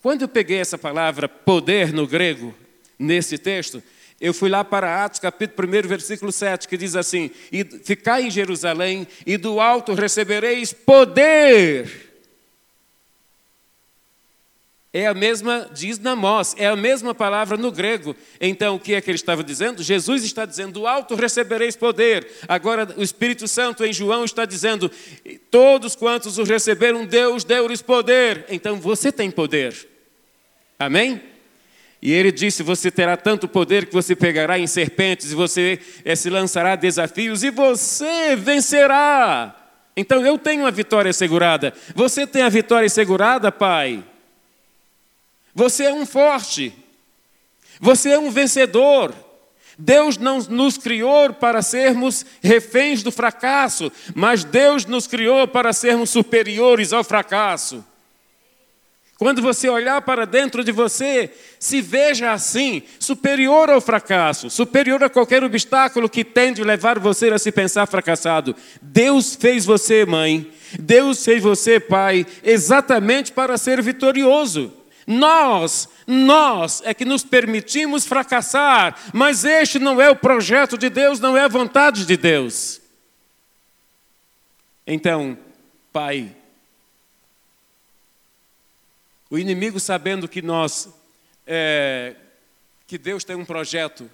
[0.00, 2.54] Quando eu peguei essa palavra poder no grego,
[2.98, 3.82] nesse texto,
[4.22, 8.30] eu fui lá para Atos, capítulo 1, versículo 7, que diz assim: E ficai em
[8.30, 12.12] Jerusalém, e do alto recebereis poder.
[14.92, 18.14] É a mesma, diz Namós, é a mesma palavra no grego.
[18.40, 19.82] Então, o que é que ele estava dizendo?
[19.82, 22.24] Jesus está dizendo: do alto recebereis poder.
[22.46, 24.88] Agora, o Espírito Santo em João está dizendo:
[25.50, 28.46] todos quantos o receberam, Deus deu-lhes poder.
[28.50, 29.74] Então, você tem poder.
[30.78, 31.31] Amém?
[32.02, 36.16] E ele disse: Você terá tanto poder que você pegará em serpentes e você é,
[36.16, 39.56] se lançará a desafios e você vencerá.
[39.96, 41.72] Então eu tenho a vitória assegurada.
[41.94, 44.02] Você tem a vitória assegurada, Pai.
[45.54, 46.74] Você é um forte.
[47.80, 49.14] Você é um vencedor.
[49.78, 56.10] Deus não nos criou para sermos reféns do fracasso, mas Deus nos criou para sermos
[56.10, 57.84] superiores ao fracasso.
[59.22, 65.08] Quando você olhar para dentro de você, se veja assim, superior ao fracasso, superior a
[65.08, 68.56] qualquer obstáculo que tende a levar você a se pensar fracassado.
[68.82, 74.72] Deus fez você, mãe, Deus fez você, pai, exatamente para ser vitorioso.
[75.06, 81.20] Nós, nós é que nos permitimos fracassar, mas este não é o projeto de Deus,
[81.20, 82.80] não é a vontade de Deus.
[84.84, 85.38] Então,
[85.92, 86.34] pai,
[89.32, 90.90] o inimigo, sabendo que nós,
[91.46, 92.14] é,
[92.86, 94.10] que Deus tem um projeto,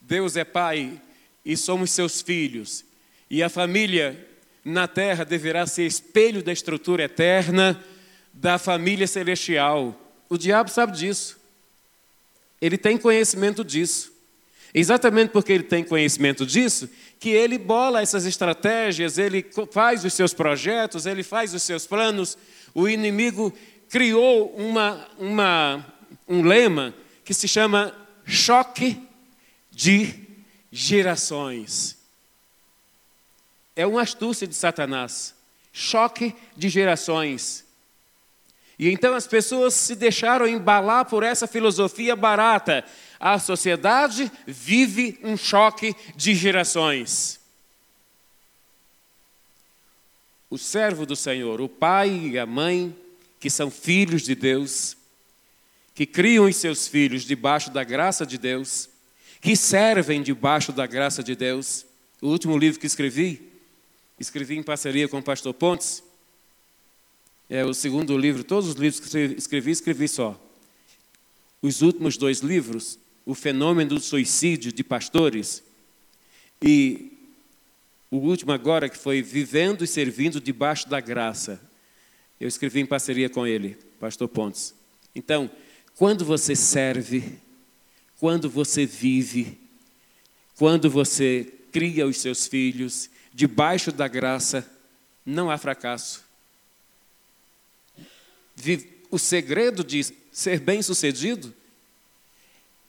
[0.00, 0.98] Deus é pai
[1.44, 2.82] e somos seus filhos,
[3.28, 4.26] e a família
[4.64, 7.84] na terra deverá ser espelho da estrutura eterna
[8.32, 9.94] da família celestial.
[10.26, 11.38] O diabo sabe disso.
[12.58, 14.10] Ele tem conhecimento disso.
[14.72, 16.88] Exatamente porque ele tem conhecimento disso,
[17.20, 22.38] que ele bola essas estratégias, ele faz os seus projetos, ele faz os seus planos.
[22.74, 23.52] O inimigo
[23.92, 25.86] criou uma, uma,
[26.26, 26.94] um lema
[27.26, 28.98] que se chama choque
[29.70, 30.14] de
[30.72, 31.98] gerações.
[33.76, 35.34] É uma astúcia de Satanás.
[35.74, 37.66] Choque de gerações.
[38.78, 42.86] E então as pessoas se deixaram embalar por essa filosofia barata.
[43.20, 47.38] A sociedade vive um choque de gerações.
[50.48, 52.96] O servo do Senhor, o pai e a mãe,
[53.42, 54.96] que são filhos de Deus,
[55.96, 58.88] que criam os seus filhos debaixo da graça de Deus,
[59.40, 61.84] que servem debaixo da graça de Deus.
[62.20, 63.50] O último livro que escrevi,
[64.16, 66.04] escrevi em parceria com o pastor Pontes,
[67.50, 70.40] é o segundo livro, todos os livros que escrevi, escrevi só.
[71.60, 75.64] Os últimos dois livros, O Fenômeno do Suicídio de Pastores,
[76.62, 77.10] e
[78.08, 81.71] o último agora, que foi Vivendo e Servindo Debaixo da Graça.
[82.42, 84.74] Eu escrevi em parceria com ele, pastor Pontes.
[85.14, 85.48] Então,
[85.94, 87.38] quando você serve,
[88.18, 89.60] quando você vive,
[90.56, 94.68] quando você cria os seus filhos debaixo da graça,
[95.24, 96.24] não há fracasso.
[99.08, 101.54] O segredo de ser bem-sucedido,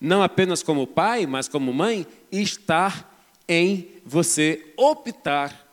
[0.01, 3.07] não apenas como pai, mas como mãe, está
[3.47, 5.63] em você optar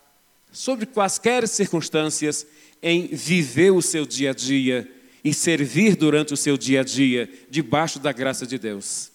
[0.53, 2.47] sobre quaisquer circunstâncias
[2.83, 4.91] em viver o seu dia a dia
[5.23, 9.11] e servir durante o seu dia a dia debaixo da graça de Deus.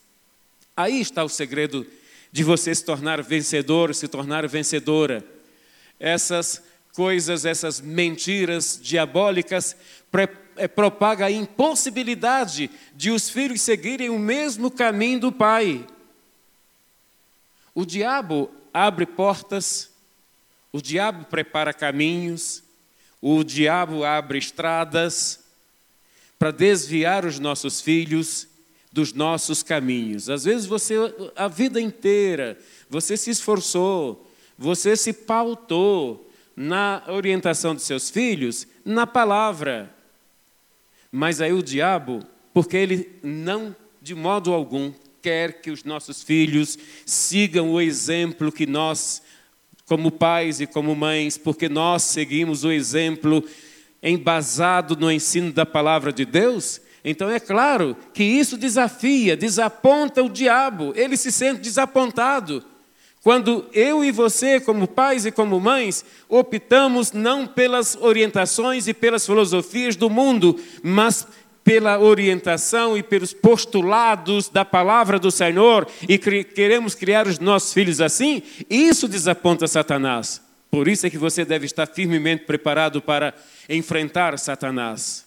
[0.78, 1.86] Aí está o segredo
[2.32, 5.26] de você se tornar vencedor, se tornar vencedora.
[6.00, 6.62] Essas
[6.94, 9.76] coisas, essas mentiras diabólicas
[10.58, 15.86] é, propaga a impossibilidade de os filhos seguirem o mesmo caminho do pai.
[17.74, 19.92] O diabo abre portas,
[20.72, 22.64] o diabo prepara caminhos,
[23.28, 25.40] o diabo abre estradas
[26.38, 28.48] para desviar os nossos filhos
[28.92, 30.30] dos nossos caminhos.
[30.30, 30.94] Às vezes você,
[31.36, 32.56] a vida inteira,
[32.88, 39.92] você se esforçou, você se pautou na orientação de seus filhos, na palavra.
[41.12, 42.24] Mas aí o diabo,
[42.54, 48.68] porque ele não, de modo algum, quer que os nossos filhos sigam o exemplo que
[48.68, 49.24] nós,
[49.86, 53.44] como pais e como mães, porque nós seguimos o exemplo
[54.02, 60.30] embasado no ensino da palavra de Deus, então é claro que isso desafia, desaponta o
[60.30, 62.64] diabo, ele se sente desapontado.
[63.22, 69.26] Quando eu e você, como pais e como mães, optamos não pelas orientações e pelas
[69.26, 71.28] filosofias do mundo, mas
[71.66, 78.00] pela orientação e pelos postulados da palavra do Senhor e queremos criar os nossos filhos
[78.00, 80.40] assim, isso desaponta Satanás.
[80.70, 83.34] Por isso é que você deve estar firmemente preparado para
[83.68, 85.26] enfrentar Satanás.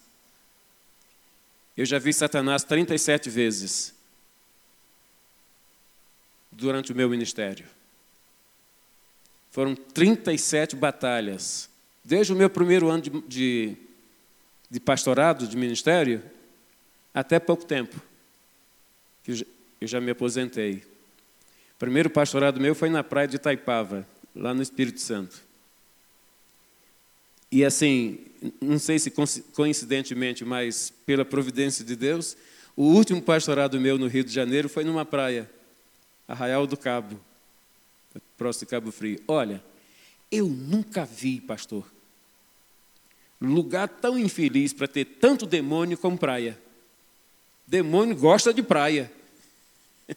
[1.75, 3.93] Eu já vi Satanás 37 vezes
[6.49, 7.65] durante o meu ministério.
[9.51, 11.69] Foram 37 batalhas.
[12.01, 13.77] Desde o meu primeiro ano de, de,
[14.69, 16.21] de pastorado, de ministério,
[17.13, 17.99] até pouco tempo,
[19.23, 19.45] que
[19.81, 20.83] eu já me aposentei.
[21.75, 25.41] O primeiro pastorado meu foi na praia de Itaipava, lá no Espírito Santo.
[27.51, 28.19] E assim,
[28.61, 29.11] não sei se
[29.53, 32.37] coincidentemente, mas pela providência de Deus,
[32.75, 35.49] o último pastorado meu no Rio de Janeiro foi numa praia,
[36.27, 37.19] Arraial do Cabo,
[38.37, 39.19] próximo de Cabo Frio.
[39.27, 39.63] Olha,
[40.31, 41.85] eu nunca vi, pastor,
[43.41, 46.59] lugar tão infeliz para ter tanto demônio como praia.
[47.65, 49.11] Demônio gosta de praia.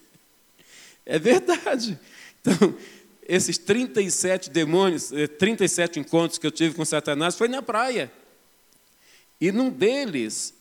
[1.05, 1.99] É verdade.
[2.41, 2.79] Então,
[3.27, 8.11] esses 37 demônios, 37 eh, encontros que eu tive com Satanás foi na praia.
[9.41, 10.55] E num deles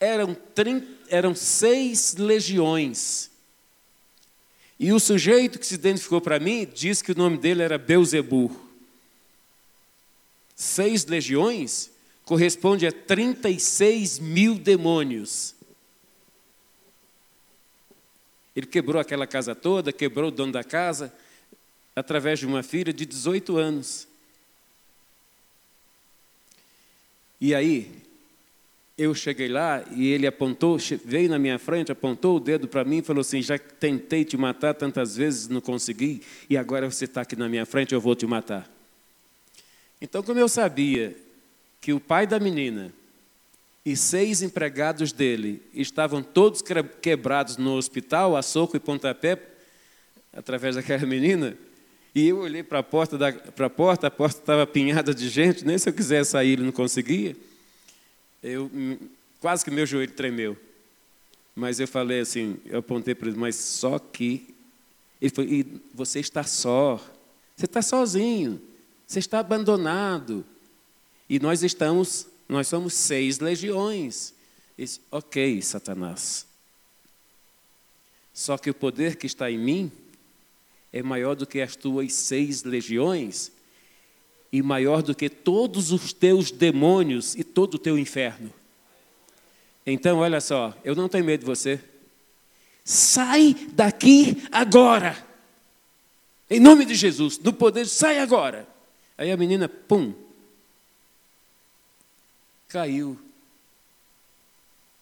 [0.00, 3.30] eram, 30, eram seis legiões.
[4.80, 8.67] E o sujeito que se identificou para mim disse que o nome dele era Beuzebu.
[10.58, 11.88] Seis legiões
[12.24, 15.54] corresponde a 36 mil demônios.
[18.56, 21.14] Ele quebrou aquela casa toda, quebrou o dono da casa,
[21.94, 24.08] através de uma filha de 18 anos.
[27.40, 27.92] E aí,
[28.98, 32.98] eu cheguei lá e ele apontou, veio na minha frente, apontou o dedo para mim
[32.98, 37.20] e falou assim: Já tentei te matar tantas vezes, não consegui, e agora você está
[37.20, 38.77] aqui na minha frente, eu vou te matar.
[40.00, 41.16] Então, como eu sabia
[41.80, 42.92] que o pai da menina
[43.84, 46.62] e seis empregados dele estavam todos
[47.00, 49.40] quebrados no hospital, a soco e pontapé,
[50.32, 51.56] através daquela menina,
[52.14, 53.16] e eu olhei para a porta,
[53.54, 56.64] para a porta, a porta estava apinhada de gente, nem se eu quisesse sair ele
[56.64, 57.36] não conseguia.
[58.42, 58.70] Eu
[59.40, 60.56] quase que meu joelho tremeu.
[61.54, 64.54] Mas eu falei assim, eu apontei para ele, mas só que.
[65.20, 66.96] Ele falou, e você está só.
[67.56, 68.60] Você está sozinho.
[69.08, 70.44] Você está abandonado.
[71.28, 74.34] E nós estamos, nós somos seis legiões.
[74.76, 76.46] Disse, ok, Satanás.
[78.34, 79.90] Só que o poder que está em mim
[80.92, 83.50] é maior do que as tuas seis legiões
[84.52, 88.52] e maior do que todos os teus demônios e todo o teu inferno.
[89.86, 91.80] Então, olha só, eu não tenho medo de você.
[92.84, 95.26] Sai daqui agora.
[96.48, 98.68] Em nome de Jesus, no poder, sai agora.
[99.18, 100.14] Aí a menina, pum,
[102.68, 103.18] caiu.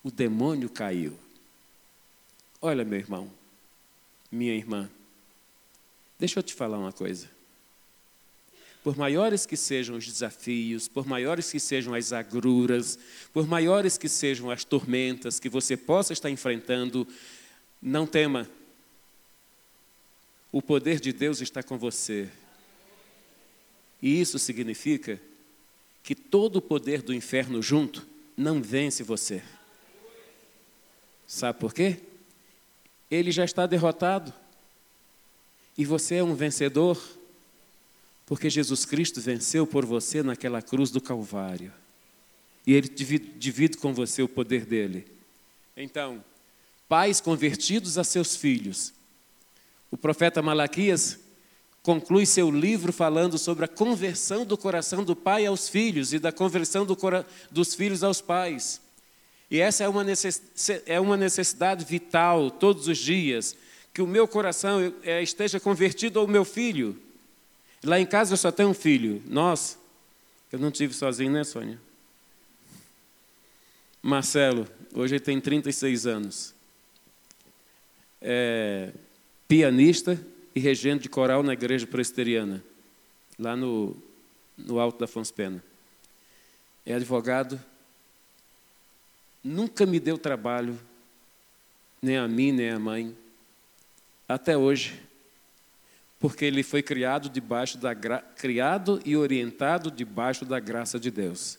[0.02, 1.16] O demônio caiu.
[2.60, 3.30] Olha, meu irmão,
[4.32, 4.90] minha irmã,
[6.18, 7.36] deixa eu te falar uma coisa
[8.86, 12.96] por maiores que sejam os desafios, por maiores que sejam as agruras,
[13.32, 17.04] por maiores que sejam as tormentas que você possa estar enfrentando,
[17.82, 18.48] não tema.
[20.52, 22.30] O poder de Deus está com você.
[24.02, 25.20] E isso significa
[26.02, 29.42] que todo o poder do inferno junto não vence você.
[31.26, 31.98] Sabe por quê?
[33.10, 34.32] Ele já está derrotado.
[35.76, 37.02] E você é um vencedor.
[38.24, 41.72] Porque Jesus Cristo venceu por você naquela cruz do Calvário.
[42.66, 45.06] E Ele divide, divide com você o poder dele.
[45.76, 46.24] Então,
[46.88, 48.92] pais convertidos a seus filhos.
[49.90, 51.18] O profeta Malaquias
[51.86, 56.32] conclui seu livro falando sobre a conversão do coração do pai aos filhos e da
[56.32, 56.98] conversão do
[57.48, 58.80] dos filhos aos pais.
[59.48, 60.04] E essa é uma,
[60.84, 63.56] é uma necessidade vital todos os dias,
[63.94, 67.00] que o meu coração é, esteja convertido ao meu filho.
[67.84, 69.22] Lá em casa eu só tenho um filho.
[69.24, 69.78] Nós,
[70.50, 71.80] eu não tive sozinho, né, Sônia?
[74.02, 76.52] Marcelo, hoje ele tem 36 anos.
[78.20, 78.90] É
[79.46, 80.20] pianista
[80.56, 82.64] e regente de coral na igreja presbiteriana,
[83.38, 83.94] lá no,
[84.56, 85.62] no Alto da Fonspena.
[86.86, 87.62] É advogado,
[89.44, 90.80] nunca me deu trabalho,
[92.00, 93.14] nem a mim, nem a mãe,
[94.26, 94.98] até hoje
[96.18, 98.20] porque ele foi criado debaixo da gra...
[98.20, 101.58] criado e orientado debaixo da graça de Deus.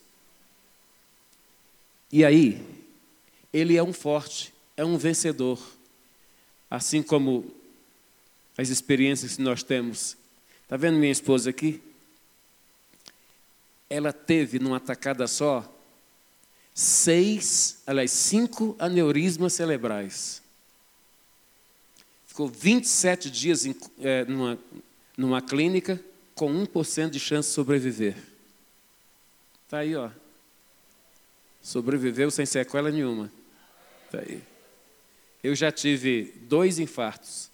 [2.10, 2.60] E aí,
[3.52, 5.60] ele é um forte, é um vencedor.
[6.68, 7.54] Assim como
[8.58, 10.18] as experiências que nós temos.
[10.64, 11.80] Está vendo minha esposa aqui?
[13.88, 15.66] Ela teve numa tacada só
[16.74, 20.42] seis, aliás, cinco aneurismas cerebrais
[22.38, 24.56] ficou 27 dias em, é, numa,
[25.16, 26.00] numa clínica
[26.36, 28.14] com 1% de chance de sobreviver.
[29.64, 30.08] Está aí, ó.
[31.60, 33.32] Sobreviveu sem sequela nenhuma.
[34.04, 34.40] Está aí.
[35.42, 37.47] Eu já tive dois infartos.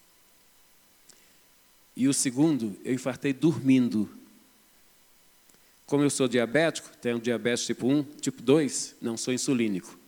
[1.96, 4.08] E o segundo, eu infartei dormindo.
[5.86, 9.98] Como eu sou diabético, tenho diabetes tipo 1, tipo 2, não sou insulínico.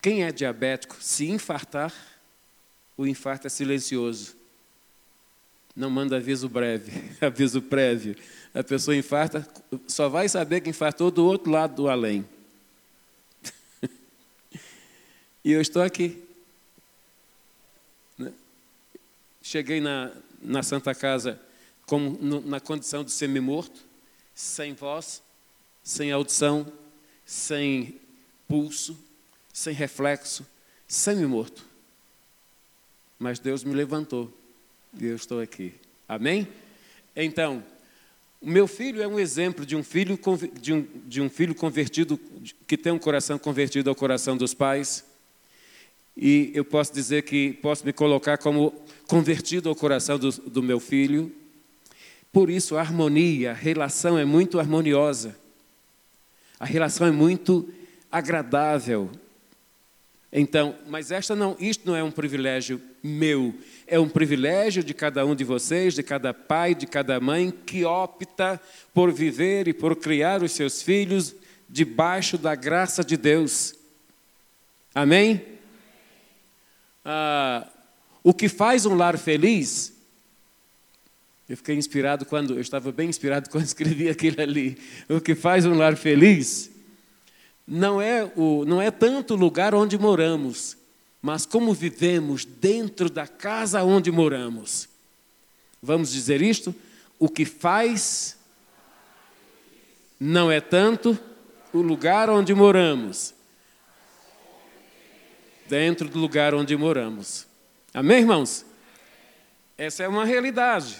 [0.00, 1.92] Quem é diabético, se infartar,
[2.96, 4.34] o infarto é silencioso.
[5.74, 8.16] Não manda aviso breve, aviso prévio.
[8.54, 9.46] A pessoa infarta,
[9.86, 12.26] só vai saber que infartou do outro lado do além.
[15.44, 16.24] e eu estou aqui.
[18.16, 18.32] Né?
[19.46, 20.10] Cheguei na,
[20.42, 21.40] na Santa Casa
[21.86, 23.80] como no, na condição de semi-morto,
[24.34, 25.22] sem voz,
[25.84, 26.70] sem audição,
[27.24, 28.00] sem
[28.48, 28.98] pulso,
[29.52, 30.44] sem reflexo,
[30.88, 31.64] semi-morto
[33.18, 34.32] mas Deus me levantou
[34.98, 35.72] e eu estou aqui.
[36.08, 36.46] Amém?
[37.14, 37.64] Então,
[38.40, 40.18] o meu filho é um exemplo de um filho,
[40.60, 42.20] de um, de um filho convertido,
[42.66, 45.04] que tem um coração convertido ao coração dos pais.
[46.16, 48.72] E eu posso dizer que posso me colocar como
[49.06, 51.30] convertido ao coração do, do meu filho.
[52.32, 55.36] Por isso, a harmonia, a relação é muito harmoniosa.
[56.58, 57.68] A relação é muito
[58.10, 59.10] agradável,
[60.38, 63.54] então, mas esta não, isto não é um privilégio meu,
[63.86, 67.86] é um privilégio de cada um de vocês, de cada pai, de cada mãe que
[67.86, 68.60] opta
[68.92, 71.34] por viver e por criar os seus filhos
[71.68, 73.74] debaixo da graça de Deus.
[74.94, 75.55] Amém?
[77.08, 77.64] Ah,
[78.24, 79.94] o que faz um lar feliz
[81.48, 84.76] Eu fiquei inspirado quando, eu estava bem inspirado quando escrevi aquilo ali.
[85.08, 86.68] O que faz um lar feliz
[87.64, 90.76] não é, o, não é tanto o lugar onde moramos,
[91.22, 94.88] mas como vivemos dentro da casa onde moramos.
[95.80, 96.74] Vamos dizer isto?
[97.20, 98.36] O que faz
[100.18, 101.16] não é tanto
[101.72, 103.32] o lugar onde moramos,
[105.68, 107.46] dentro do lugar onde moramos.
[107.92, 108.64] Amém, irmãos?
[109.76, 110.96] Essa é uma realidade.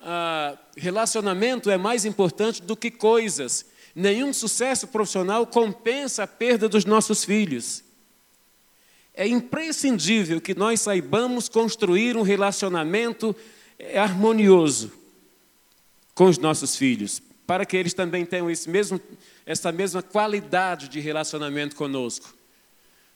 [0.00, 3.64] Ah, relacionamento é mais importante do que coisas.
[3.94, 7.82] Nenhum sucesso profissional compensa a perda dos nossos filhos.
[9.14, 13.34] É imprescindível que nós saibamos construir um relacionamento
[13.78, 14.92] eh, harmonioso
[16.14, 19.00] com os nossos filhos, para que eles também tenham esse mesmo,
[19.46, 22.34] essa mesma qualidade de relacionamento conosco.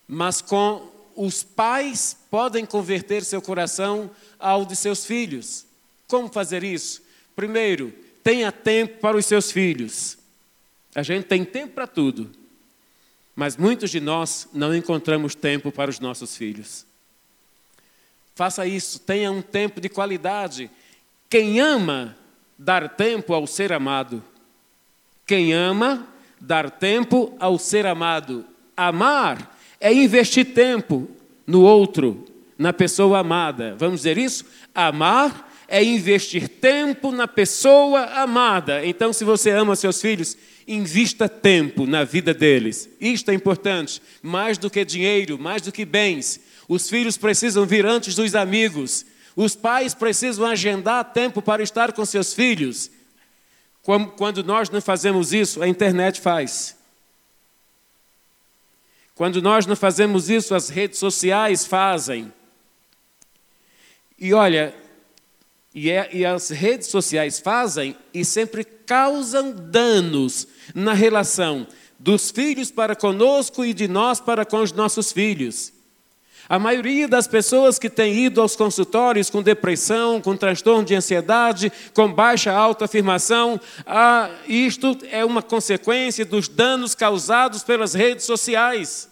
[0.09, 5.67] Mas com os pais podem converter seu coração ao de seus filhos.
[6.07, 7.03] Como fazer isso?
[7.37, 7.93] Primeiro,
[8.23, 10.17] tenha tempo para os seus filhos.
[10.95, 12.31] A gente tem tempo para tudo,
[13.37, 16.87] mas muitos de nós não encontramos tempo para os nossos filhos.
[18.35, 20.71] Faça isso, tenha um tempo de qualidade.
[21.29, 22.17] Quem ama,
[22.57, 24.23] dar tempo ao ser amado.
[25.27, 26.09] Quem ama,
[26.41, 28.45] dar tempo ao ser amado.
[28.77, 31.09] Amar é investir tempo
[31.47, 32.24] no outro,
[32.57, 33.74] na pessoa amada.
[33.79, 34.45] Vamos dizer isso?
[34.74, 38.85] Amar é investir tempo na pessoa amada.
[38.85, 42.89] Então, se você ama seus filhos, invista tempo na vida deles.
[43.01, 46.41] Isto é importante, mais do que dinheiro, mais do que bens.
[46.66, 49.05] Os filhos precisam vir antes dos amigos.
[49.37, 52.91] Os pais precisam agendar tempo para estar com seus filhos.
[54.16, 56.78] Quando nós não fazemos isso, a internet faz.
[59.19, 62.33] Quando nós não fazemos isso, as redes sociais fazem.
[64.16, 64.73] E olha,
[65.75, 71.66] e, é, e as redes sociais fazem e sempre causam danos na relação
[71.99, 75.73] dos filhos para conosco e de nós para com os nossos filhos.
[76.49, 81.71] A maioria das pessoas que têm ido aos consultórios com depressão, com transtorno de ansiedade,
[81.93, 89.11] com baixa autoafirmação, ah, isto é uma consequência dos danos causados pelas redes sociais.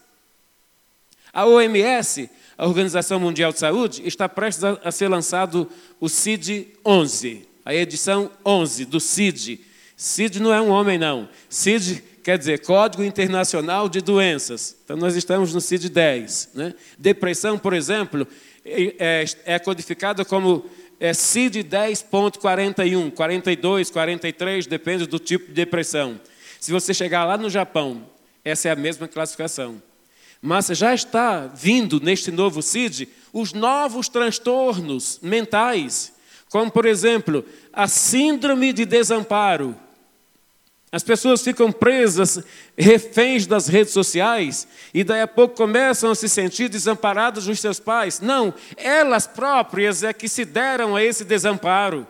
[1.33, 5.69] A OMS a Organização Mundial de Saúde, está prestes a, a ser lançado
[6.01, 9.61] o CID-11, a edição 11 do CID.
[9.97, 11.29] CID não é um homem, não.
[11.49, 14.77] CID quer dizer Código Internacional de Doenças.
[14.85, 16.49] Então, nós estamos no CID-10.
[16.55, 16.75] Né?
[16.99, 18.27] Depressão, por exemplo,
[18.65, 20.69] é, é codificada como
[20.99, 26.21] é CID 10.41, 42, 43, depende do tipo de depressão.
[26.61, 28.07] Se você chegar lá no Japão,
[28.45, 29.81] essa é a mesma classificação.
[30.41, 36.13] Mas já está vindo neste novo CID os novos transtornos mentais,
[36.49, 39.86] como, por exemplo, a síndrome de desamparo.
[40.91, 42.43] As pessoas ficam presas,
[42.79, 47.81] reféns das redes sociais, e daí a pouco começam a se sentir desamparadas dos seus
[47.81, 48.21] pais.
[48.21, 52.07] Não, elas próprias é que se deram a esse desamparo,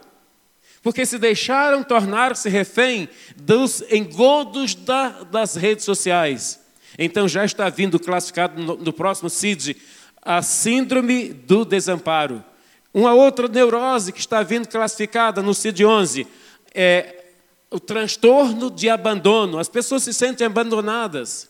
[0.82, 6.60] porque se deixaram tornar-se refém dos engodos da, das redes sociais.
[6.98, 9.76] Então já está vindo classificado no, no próximo CID
[10.22, 12.44] a síndrome do desamparo.
[12.92, 16.26] Uma outra neurose que está vindo classificada no CID-11
[16.74, 17.25] é
[17.70, 19.58] o transtorno de abandono.
[19.58, 21.48] As pessoas se sentem abandonadas.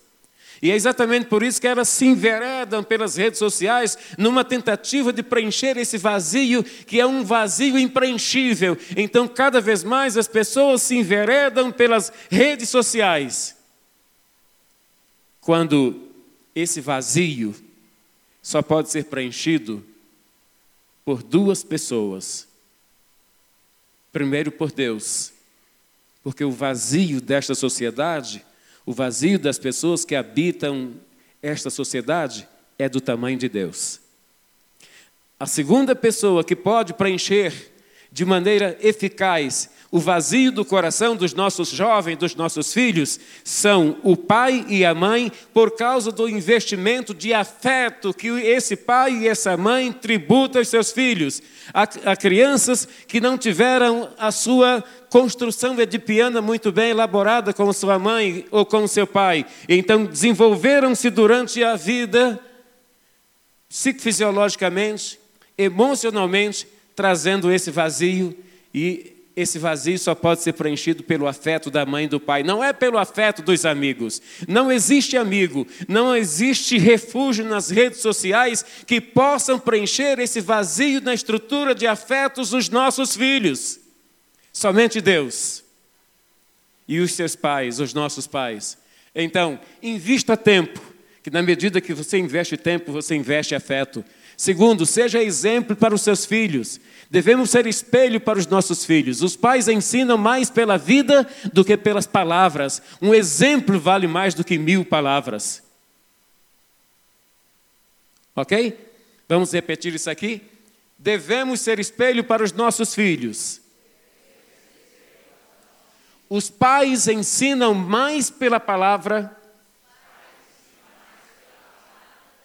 [0.63, 5.23] E é exatamente por isso que elas se enveredam pelas redes sociais numa tentativa de
[5.23, 8.77] preencher esse vazio, que é um vazio impreenchível.
[8.97, 13.57] Então, cada vez mais as pessoas se enveredam pelas redes sociais
[15.47, 16.11] quando
[16.57, 17.55] esse vazio
[18.43, 19.85] só pode ser preenchido
[21.05, 22.49] por duas pessoas.
[24.11, 25.33] Primeiro, por Deus,
[26.27, 28.45] porque o vazio desta sociedade,
[28.85, 30.95] o vazio das pessoas que habitam
[31.41, 34.01] esta sociedade, é do tamanho de Deus.
[35.39, 37.73] A segunda pessoa que pode preencher
[38.17, 44.17] de maneira eficaz o vazio do coração dos nossos jovens, dos nossos filhos, são o
[44.17, 49.55] pai e a mãe, por causa do investimento de afeto que esse pai e essa
[49.55, 51.43] mãe tributam aos seus filhos.
[51.75, 58.47] Há, crianças que não tiveram a sua construção edipiana muito bem elaborada com sua mãe
[58.51, 62.41] ou com seu pai, então desenvolveram-se durante a vida,
[63.69, 65.21] psicofisiologicamente,
[65.57, 66.67] emocionalmente,
[66.97, 68.37] trazendo esse vazio
[68.75, 72.65] e esse vazio só pode ser preenchido pelo afeto da mãe e do pai, não
[72.65, 74.23] é pelo afeto dos amigos.
[74.49, 81.13] Não existe amigo, não existe refúgio nas redes sociais que possam preencher esse vazio na
[81.13, 83.79] estrutura de afetos dos nossos filhos.
[84.51, 85.63] Somente Deus
[86.89, 88.79] e os seus pais, os nossos pais.
[89.15, 90.81] Então, invista tempo,
[91.23, 94.05] que na medida que você investe tempo, você investe afeto.
[94.37, 96.79] Segundo, seja exemplo para os seus filhos.
[97.11, 99.23] Devemos ser espelho para os nossos filhos.
[99.23, 102.83] Os pais ensinam mais pela vida do que pelas palavras.
[103.01, 105.63] Um exemplo vale mais do que mil palavras.
[108.35, 108.79] Ok?
[109.29, 110.43] Vamos repetir isso aqui?
[110.99, 113.61] Devemos ser espelho para os nossos filhos.
[116.29, 119.35] Os pais ensinam mais pela palavra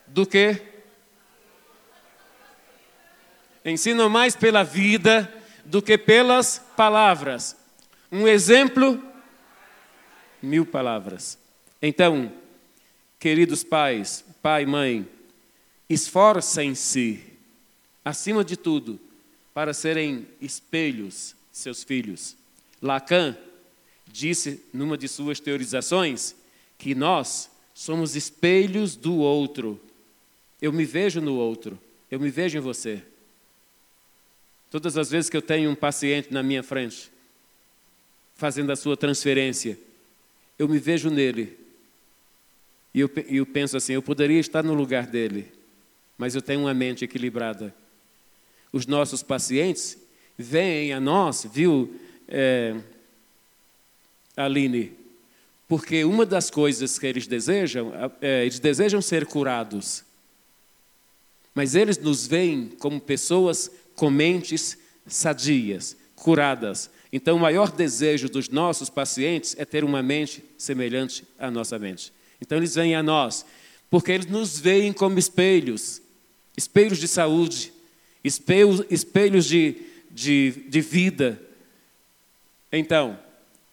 [0.08, 0.70] do que
[3.64, 5.32] ensinam mais pela vida
[5.66, 7.55] do que pelas palavras.
[8.12, 9.01] Um exemplo,
[10.41, 11.38] mil palavras.
[11.82, 12.32] Então,
[13.20, 15.07] queridos pais, pai mãe,
[15.89, 17.24] esforcem-se,
[18.03, 18.99] acima de tudo,
[19.53, 22.36] para serem espelhos seus filhos.
[22.82, 23.38] Lacan
[24.07, 26.36] disse numa de suas teorizações
[26.78, 29.80] que nós somos espelhos do outro.
[30.62, 33.03] Eu me vejo no outro, eu me vejo em você.
[34.72, 37.11] Todas as vezes que eu tenho um paciente na minha frente,
[38.36, 39.78] fazendo a sua transferência,
[40.57, 41.59] eu me vejo nele.
[42.93, 45.51] E eu, eu penso assim: eu poderia estar no lugar dele,
[46.17, 47.76] mas eu tenho uma mente equilibrada.
[48.72, 49.97] Os nossos pacientes
[50.38, 52.78] vêm a nós, viu, é,
[54.38, 54.93] Aline?
[55.67, 57.91] Porque uma das coisas que eles desejam,
[58.22, 60.05] é, eles desejam ser curados.
[61.53, 64.78] Mas eles nos veem como pessoas com mentes
[65.08, 66.89] sadias, curadas.
[67.12, 72.14] Então, o maior desejo dos nossos pacientes é ter uma mente semelhante à nossa mente.
[72.42, 73.46] Então, eles vêm a nós,
[73.89, 76.02] porque eles nos veem como espelhos
[76.56, 77.74] espelhos de saúde,
[78.24, 79.76] espelhos, espelhos de,
[80.10, 81.42] de, de vida.
[82.72, 83.18] Então,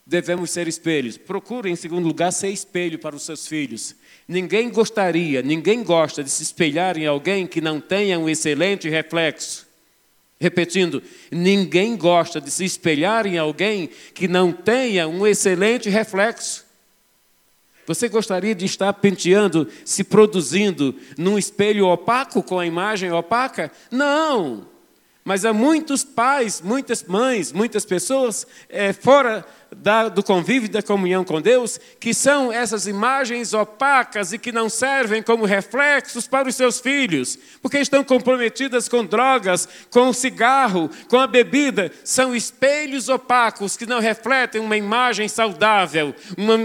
[0.07, 1.17] devemos ser espelhos.
[1.17, 3.95] Procure, em segundo lugar, ser espelho para os seus filhos.
[4.27, 9.68] Ninguém gostaria, ninguém gosta de se espelhar em alguém que não tenha um excelente reflexo.
[10.41, 16.65] Repetindo, ninguém gosta de se espelhar em alguém que não tenha um excelente reflexo.
[17.87, 23.73] Você gostaria de estar penteando, se produzindo num espelho opaco, com a imagem opaca?
[23.91, 24.69] Não!
[25.29, 29.45] Mas há muitos pais, muitas mães, muitas pessoas é, fora
[29.77, 34.71] da, do convívio da comunhão com Deus, que são essas imagens opacas e que não
[34.71, 40.89] servem como reflexos para os seus filhos, porque estão comprometidas com drogas, com o cigarro,
[41.11, 41.93] com a bebida.
[42.05, 46.57] São espelhos opacos que não refletem uma imagem saudável, uma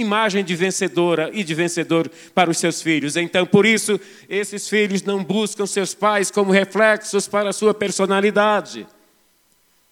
[0.00, 3.16] imagem de vencedora e de vencedor para os seus filhos.
[3.16, 8.86] Então, por isso, esses filhos não buscam seus pais como reflexos para a sua personalidade.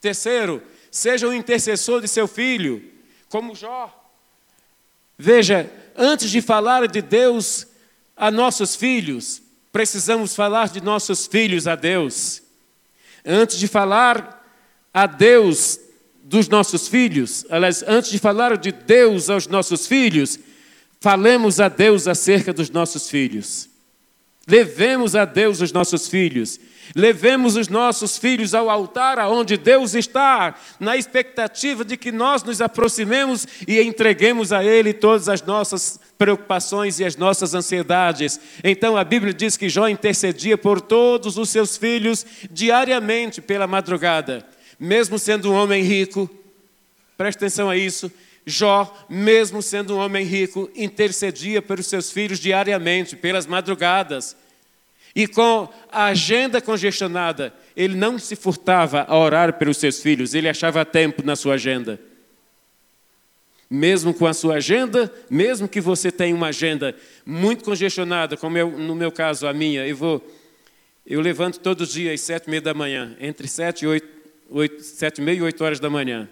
[0.00, 2.82] Terceiro, seja o intercessor de seu filho,
[3.28, 3.92] como Jó.
[5.18, 7.66] Veja, antes de falar de Deus
[8.16, 9.42] a nossos filhos,
[9.72, 12.42] precisamos falar de nossos filhos a Deus.
[13.24, 14.44] Antes de falar
[14.92, 15.78] a Deus
[16.28, 20.40] dos nossos filhos, aliás, antes de falar de Deus aos nossos filhos,
[21.00, 23.68] falemos a Deus acerca dos nossos filhos.
[24.48, 26.58] Levemos a Deus os nossos filhos.
[26.96, 32.60] Levemos os nossos filhos ao altar aonde Deus está, na expectativa de que nós nos
[32.60, 38.40] aproximemos e entreguemos a Ele todas as nossas preocupações e as nossas ansiedades.
[38.64, 44.44] Então a Bíblia diz que Jó intercedia por todos os seus filhos diariamente pela madrugada
[44.78, 46.28] mesmo sendo um homem rico,
[47.16, 48.10] preste atenção a isso,
[48.48, 54.36] Jó, mesmo sendo um homem rico, intercedia pelos seus filhos diariamente, pelas madrugadas.
[55.16, 60.48] E com a agenda congestionada, ele não se furtava a orar pelos seus filhos, ele
[60.48, 61.98] achava tempo na sua agenda.
[63.68, 68.70] Mesmo com a sua agenda, mesmo que você tenha uma agenda muito congestionada, como eu,
[68.70, 70.24] no meu caso a minha, eu vou,
[71.04, 74.15] eu levanto todos os dias às sete e meia da manhã, entre sete e oito
[74.50, 76.28] oito, sete e meia e oito horas da manhã.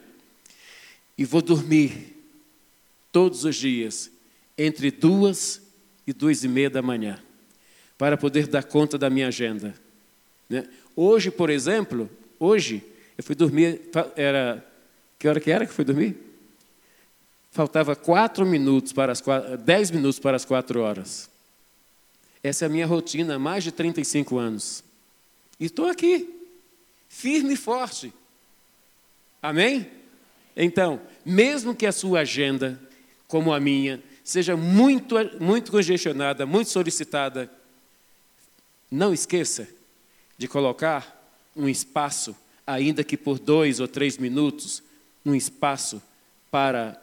[1.17, 2.17] E vou dormir
[3.12, 4.11] todos os dias
[4.57, 5.62] entre duas
[6.07, 7.23] e duas e meia da manhã,
[7.97, 9.75] para poder dar conta da minha agenda.
[10.49, 10.69] Né?
[10.95, 12.83] Hoje, por exemplo, hoje
[13.17, 13.81] eu fui dormir,
[14.17, 14.65] era
[15.19, 16.17] que hora que era que fui dormir?
[17.51, 21.31] Faltava quatro minutos para as quatro, dez minutos para as quatro horas.
[22.43, 24.85] Essa é a minha rotina há mais de 35 anos.
[25.59, 26.43] E estou aqui
[27.15, 28.12] firme e forte.
[29.41, 29.89] Amém?
[30.57, 32.81] Então, mesmo que a sua agenda,
[33.29, 37.49] como a minha, seja muito, muito congestionada, muito solicitada,
[38.91, 39.69] não esqueça
[40.37, 42.37] de colocar um espaço,
[42.67, 44.83] ainda que por dois ou três minutos,
[45.25, 46.03] um espaço
[46.51, 47.01] para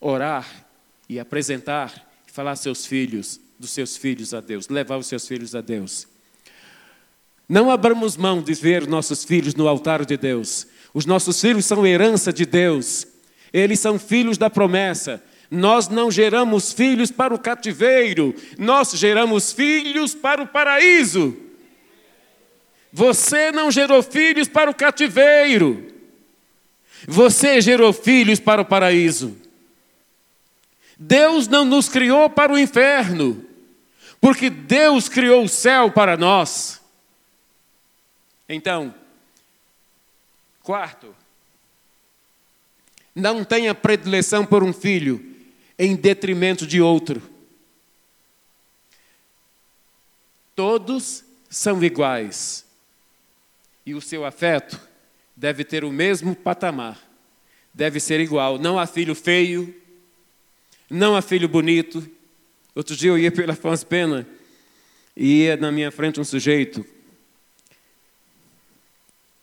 [0.00, 0.66] orar
[1.08, 5.60] e apresentar falar seus filhos, dos seus filhos a Deus, levar os seus filhos a
[5.60, 6.08] Deus.
[7.52, 10.66] Não abramos mão de ver nossos filhos no altar de Deus.
[10.94, 13.06] Os nossos filhos são herança de Deus.
[13.52, 15.22] Eles são filhos da promessa.
[15.50, 21.36] Nós não geramos filhos para o cativeiro, nós geramos filhos para o paraíso.
[22.90, 25.92] Você não gerou filhos para o cativeiro,
[27.06, 29.36] você gerou filhos para o paraíso.
[30.98, 33.44] Deus não nos criou para o inferno,
[34.22, 36.80] porque Deus criou o céu para nós.
[38.48, 38.94] Então,
[40.62, 41.14] quarto,
[43.14, 45.24] não tenha predileção por um filho
[45.78, 47.22] em detrimento de outro.
[50.54, 52.64] Todos são iguais.
[53.84, 54.80] E o seu afeto
[55.36, 56.98] deve ter o mesmo patamar.
[57.74, 58.58] Deve ser igual.
[58.58, 59.74] Não há filho feio,
[60.88, 62.08] não há filho bonito.
[62.74, 64.26] Outro dia eu ia pela Afonso Pena
[65.16, 66.84] e ia na minha frente um sujeito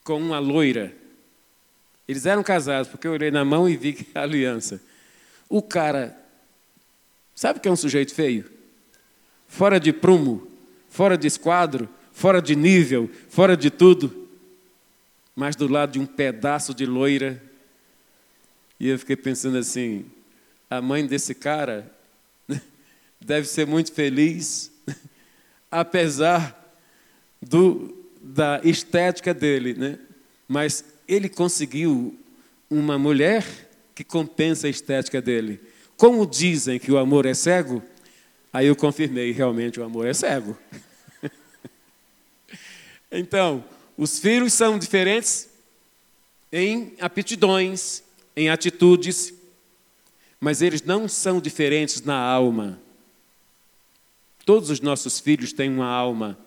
[0.10, 0.92] com uma loira.
[2.08, 4.82] Eles eram casados, porque eu olhei na mão e vi a aliança.
[5.48, 6.18] O cara,
[7.36, 8.50] sabe que é um sujeito feio?
[9.48, 10.48] Fora de prumo,
[10.90, 14.28] fora de esquadro, fora de nível, fora de tudo.
[15.36, 17.40] Mas do lado de um pedaço de loira.
[18.80, 20.08] E eu fiquei pensando assim:
[20.72, 21.94] a mãe desse cara
[23.22, 24.72] deve ser muito feliz,
[25.70, 26.76] apesar
[27.40, 30.00] do, da estética dele, né?
[30.48, 32.18] Mas ele conseguiu
[32.70, 33.46] uma mulher
[33.96, 35.60] que compensa a estética dele.
[35.98, 37.84] Como dizem que o amor é cego,
[38.54, 40.58] aí eu confirmei, realmente o amor é cego.
[43.12, 43.64] então,
[43.98, 45.50] os filhos são diferentes
[46.52, 48.04] em aptidões,
[48.36, 49.34] em atitudes,
[50.40, 52.80] mas eles não são diferentes na alma.
[54.46, 56.40] Todos os nossos filhos têm uma alma,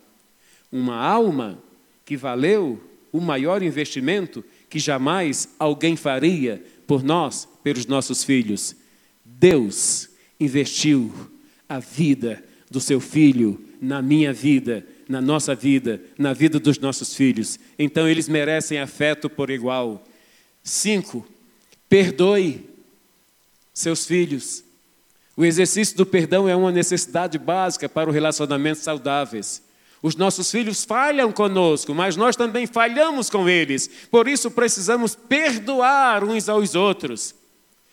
[0.73, 1.63] uma alma
[2.05, 8.75] que valeu o maior investimento que jamais alguém faria por nós, pelos nossos filhos.
[9.23, 10.09] Deus
[10.41, 11.13] investiu
[11.69, 17.15] a vida do seu filho na minha vida, na nossa vida, na vida dos nossos
[17.15, 17.59] filhos.
[17.79, 20.03] Então eles merecem afeto por igual.
[20.65, 21.27] Cinco,
[21.89, 22.67] perdoe
[23.75, 24.65] seus filhos.
[25.37, 29.63] O exercício do perdão é uma necessidade básica para o relacionamentos saudáveis.
[30.03, 33.89] Os nossos filhos falham conosco, mas nós também falhamos com eles.
[34.11, 37.33] Por isso precisamos perdoar uns aos outros.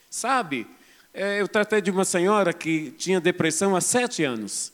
[0.10, 0.66] Sabe,
[1.14, 4.74] é, eu tratei de uma senhora que tinha depressão há sete anos.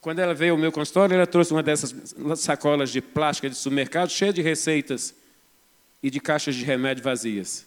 [0.00, 4.10] Quando ela veio ao meu consultório, ela trouxe uma dessas sacolas de plástico de supermercado
[4.10, 5.14] cheia de receitas
[6.00, 7.66] e de caixas de remédio vazias.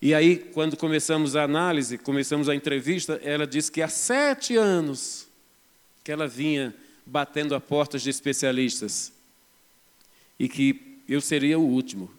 [0.00, 5.27] E aí, quando começamos a análise, começamos a entrevista, ela disse que há sete anos
[6.08, 9.12] que ela vinha batendo a portas de especialistas
[10.38, 12.10] e que eu seria o último,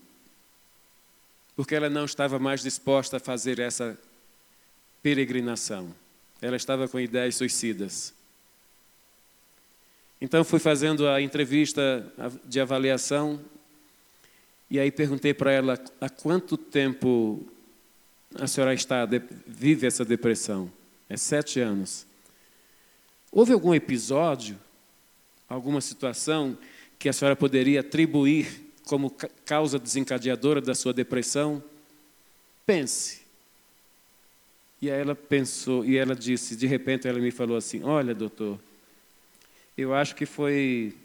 [1.55, 3.99] porque ela não estava mais disposta a fazer essa
[5.01, 5.91] peregrinação.
[6.39, 8.13] Ela estava com ideias suicidas.
[10.21, 12.05] Então fui fazendo a entrevista
[12.45, 13.43] de avaliação
[14.69, 17.43] e aí perguntei para ela há quanto tempo
[18.35, 19.07] a senhora está
[19.47, 20.71] vive essa depressão.
[21.09, 22.07] É sete anos.
[23.31, 24.59] Houve algum episódio,
[25.47, 26.57] alguma situação
[26.97, 29.15] que a senhora poderia atribuir como
[29.45, 31.63] causa desencadeadora da sua depressão?
[32.65, 33.21] Pense.
[34.81, 38.59] E aí ela pensou, e ela disse, de repente ela me falou assim: Olha, doutor,
[39.77, 40.95] eu acho que foi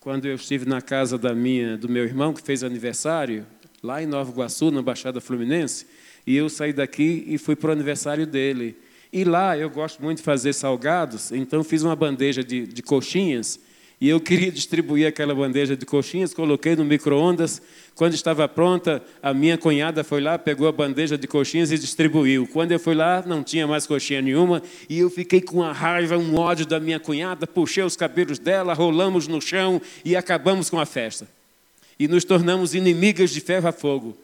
[0.00, 3.46] quando eu estive na casa da minha, do meu irmão que fez aniversário,
[3.82, 5.86] lá em Nova Iguaçu, na Baixada Fluminense,
[6.26, 8.76] e eu saí daqui e fui para o aniversário dele.
[9.12, 13.60] E lá eu gosto muito de fazer salgados, então fiz uma bandeja de, de coxinhas
[14.02, 17.62] e eu queria distribuir aquela bandeja de coxinhas, coloquei no micro-ondas.
[17.94, 22.48] Quando estava pronta, a minha cunhada foi lá, pegou a bandeja de coxinhas e distribuiu.
[22.48, 26.18] Quando eu fui lá, não tinha mais coxinha nenhuma e eu fiquei com uma raiva,
[26.18, 30.80] um ódio da minha cunhada, puxei os cabelos dela, rolamos no chão e acabamos com
[30.80, 31.28] a festa.
[31.96, 34.16] E nos tornamos inimigas de ferro a fogo.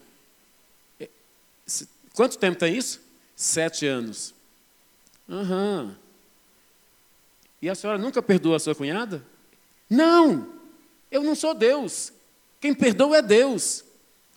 [2.14, 3.00] Quanto tempo tem isso?
[3.36, 4.37] Sete anos.
[5.28, 5.96] Aham.
[7.60, 9.24] E a senhora nunca perdoou a sua cunhada?
[9.90, 10.48] Não,
[11.10, 12.12] eu não sou Deus.
[12.60, 13.84] Quem perdoa é Deus.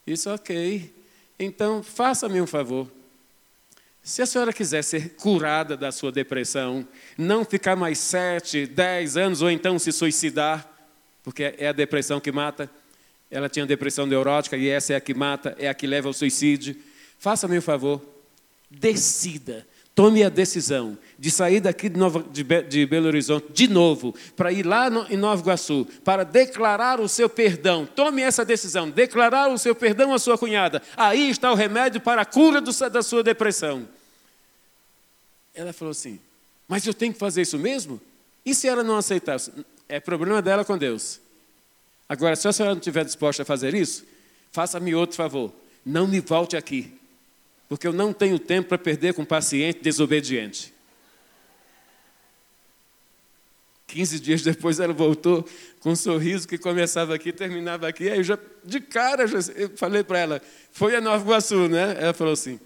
[0.06, 0.94] Isso, ok.
[1.39, 2.88] Então, faça-me um favor.
[4.04, 6.88] Se a senhora quiser ser curada da sua depressão,
[7.18, 10.68] não ficar mais sete, dez anos, ou então se suicidar,
[11.24, 12.70] porque é a depressão que mata,
[13.30, 16.14] ela tinha depressão neurótica e essa é a que mata, é a que leva ao
[16.14, 16.76] suicídio.
[17.20, 18.02] Faça-me um favor,
[18.70, 23.68] decida, tome a decisão de sair daqui de, Nova, de, Be, de Belo Horizonte de
[23.68, 27.86] novo, para ir lá no, em Nova Iguaçu, para declarar o seu perdão.
[27.86, 30.82] Tome essa decisão, declarar o seu perdão à sua cunhada.
[30.96, 33.88] Aí está o remédio para a cura do, da sua depressão.
[35.54, 36.20] Ela falou assim:
[36.68, 38.00] Mas eu tenho que fazer isso mesmo?
[38.46, 39.38] E se ela não aceitar?
[39.88, 41.20] É problema dela com Deus.
[42.08, 44.06] Agora, se a senhora não estiver disposta a fazer isso,
[44.52, 45.54] faça-me outro favor.
[45.86, 46.94] Não me volte aqui,
[47.72, 50.74] porque eu não tenho tempo para perder com um paciente desobediente.
[53.88, 55.48] Quinze dias depois ela voltou
[55.80, 58.10] com um sorriso que começava aqui, terminava aqui.
[58.10, 59.24] Aí eu já, de cara,
[59.56, 60.42] eu falei para ela,
[60.74, 61.96] foi a Nova Iguaçu, né?
[61.98, 62.60] Ela falou assim,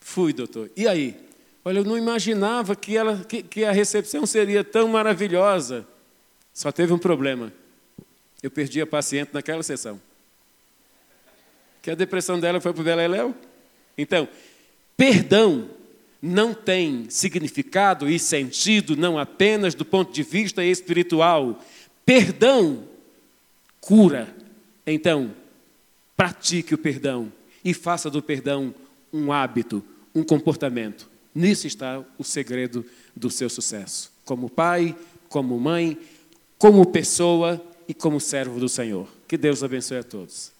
[0.00, 0.70] fui, doutor.
[0.74, 1.14] E aí?
[1.62, 5.86] Olha, eu não imaginava que, ela, que, que a recepção seria tão maravilhosa.
[6.54, 7.52] Só teve um problema.
[8.42, 10.00] Eu perdi a paciente naquela sessão.
[11.82, 13.34] Que a depressão dela foi para o Beleléu.
[13.98, 14.28] Então,
[14.96, 15.68] perdão
[16.22, 21.62] não tem significado e sentido não apenas do ponto de vista espiritual.
[22.04, 22.84] Perdão
[23.80, 24.34] cura.
[24.86, 25.34] Então,
[26.16, 27.32] pratique o perdão
[27.64, 28.74] e faça do perdão
[29.12, 29.84] um hábito,
[30.14, 31.08] um comportamento.
[31.34, 32.84] Nisso está o segredo
[33.14, 34.10] do seu sucesso.
[34.24, 34.96] Como pai,
[35.28, 35.96] como mãe,
[36.58, 39.08] como pessoa e como servo do Senhor.
[39.26, 40.52] Que Deus abençoe a todos.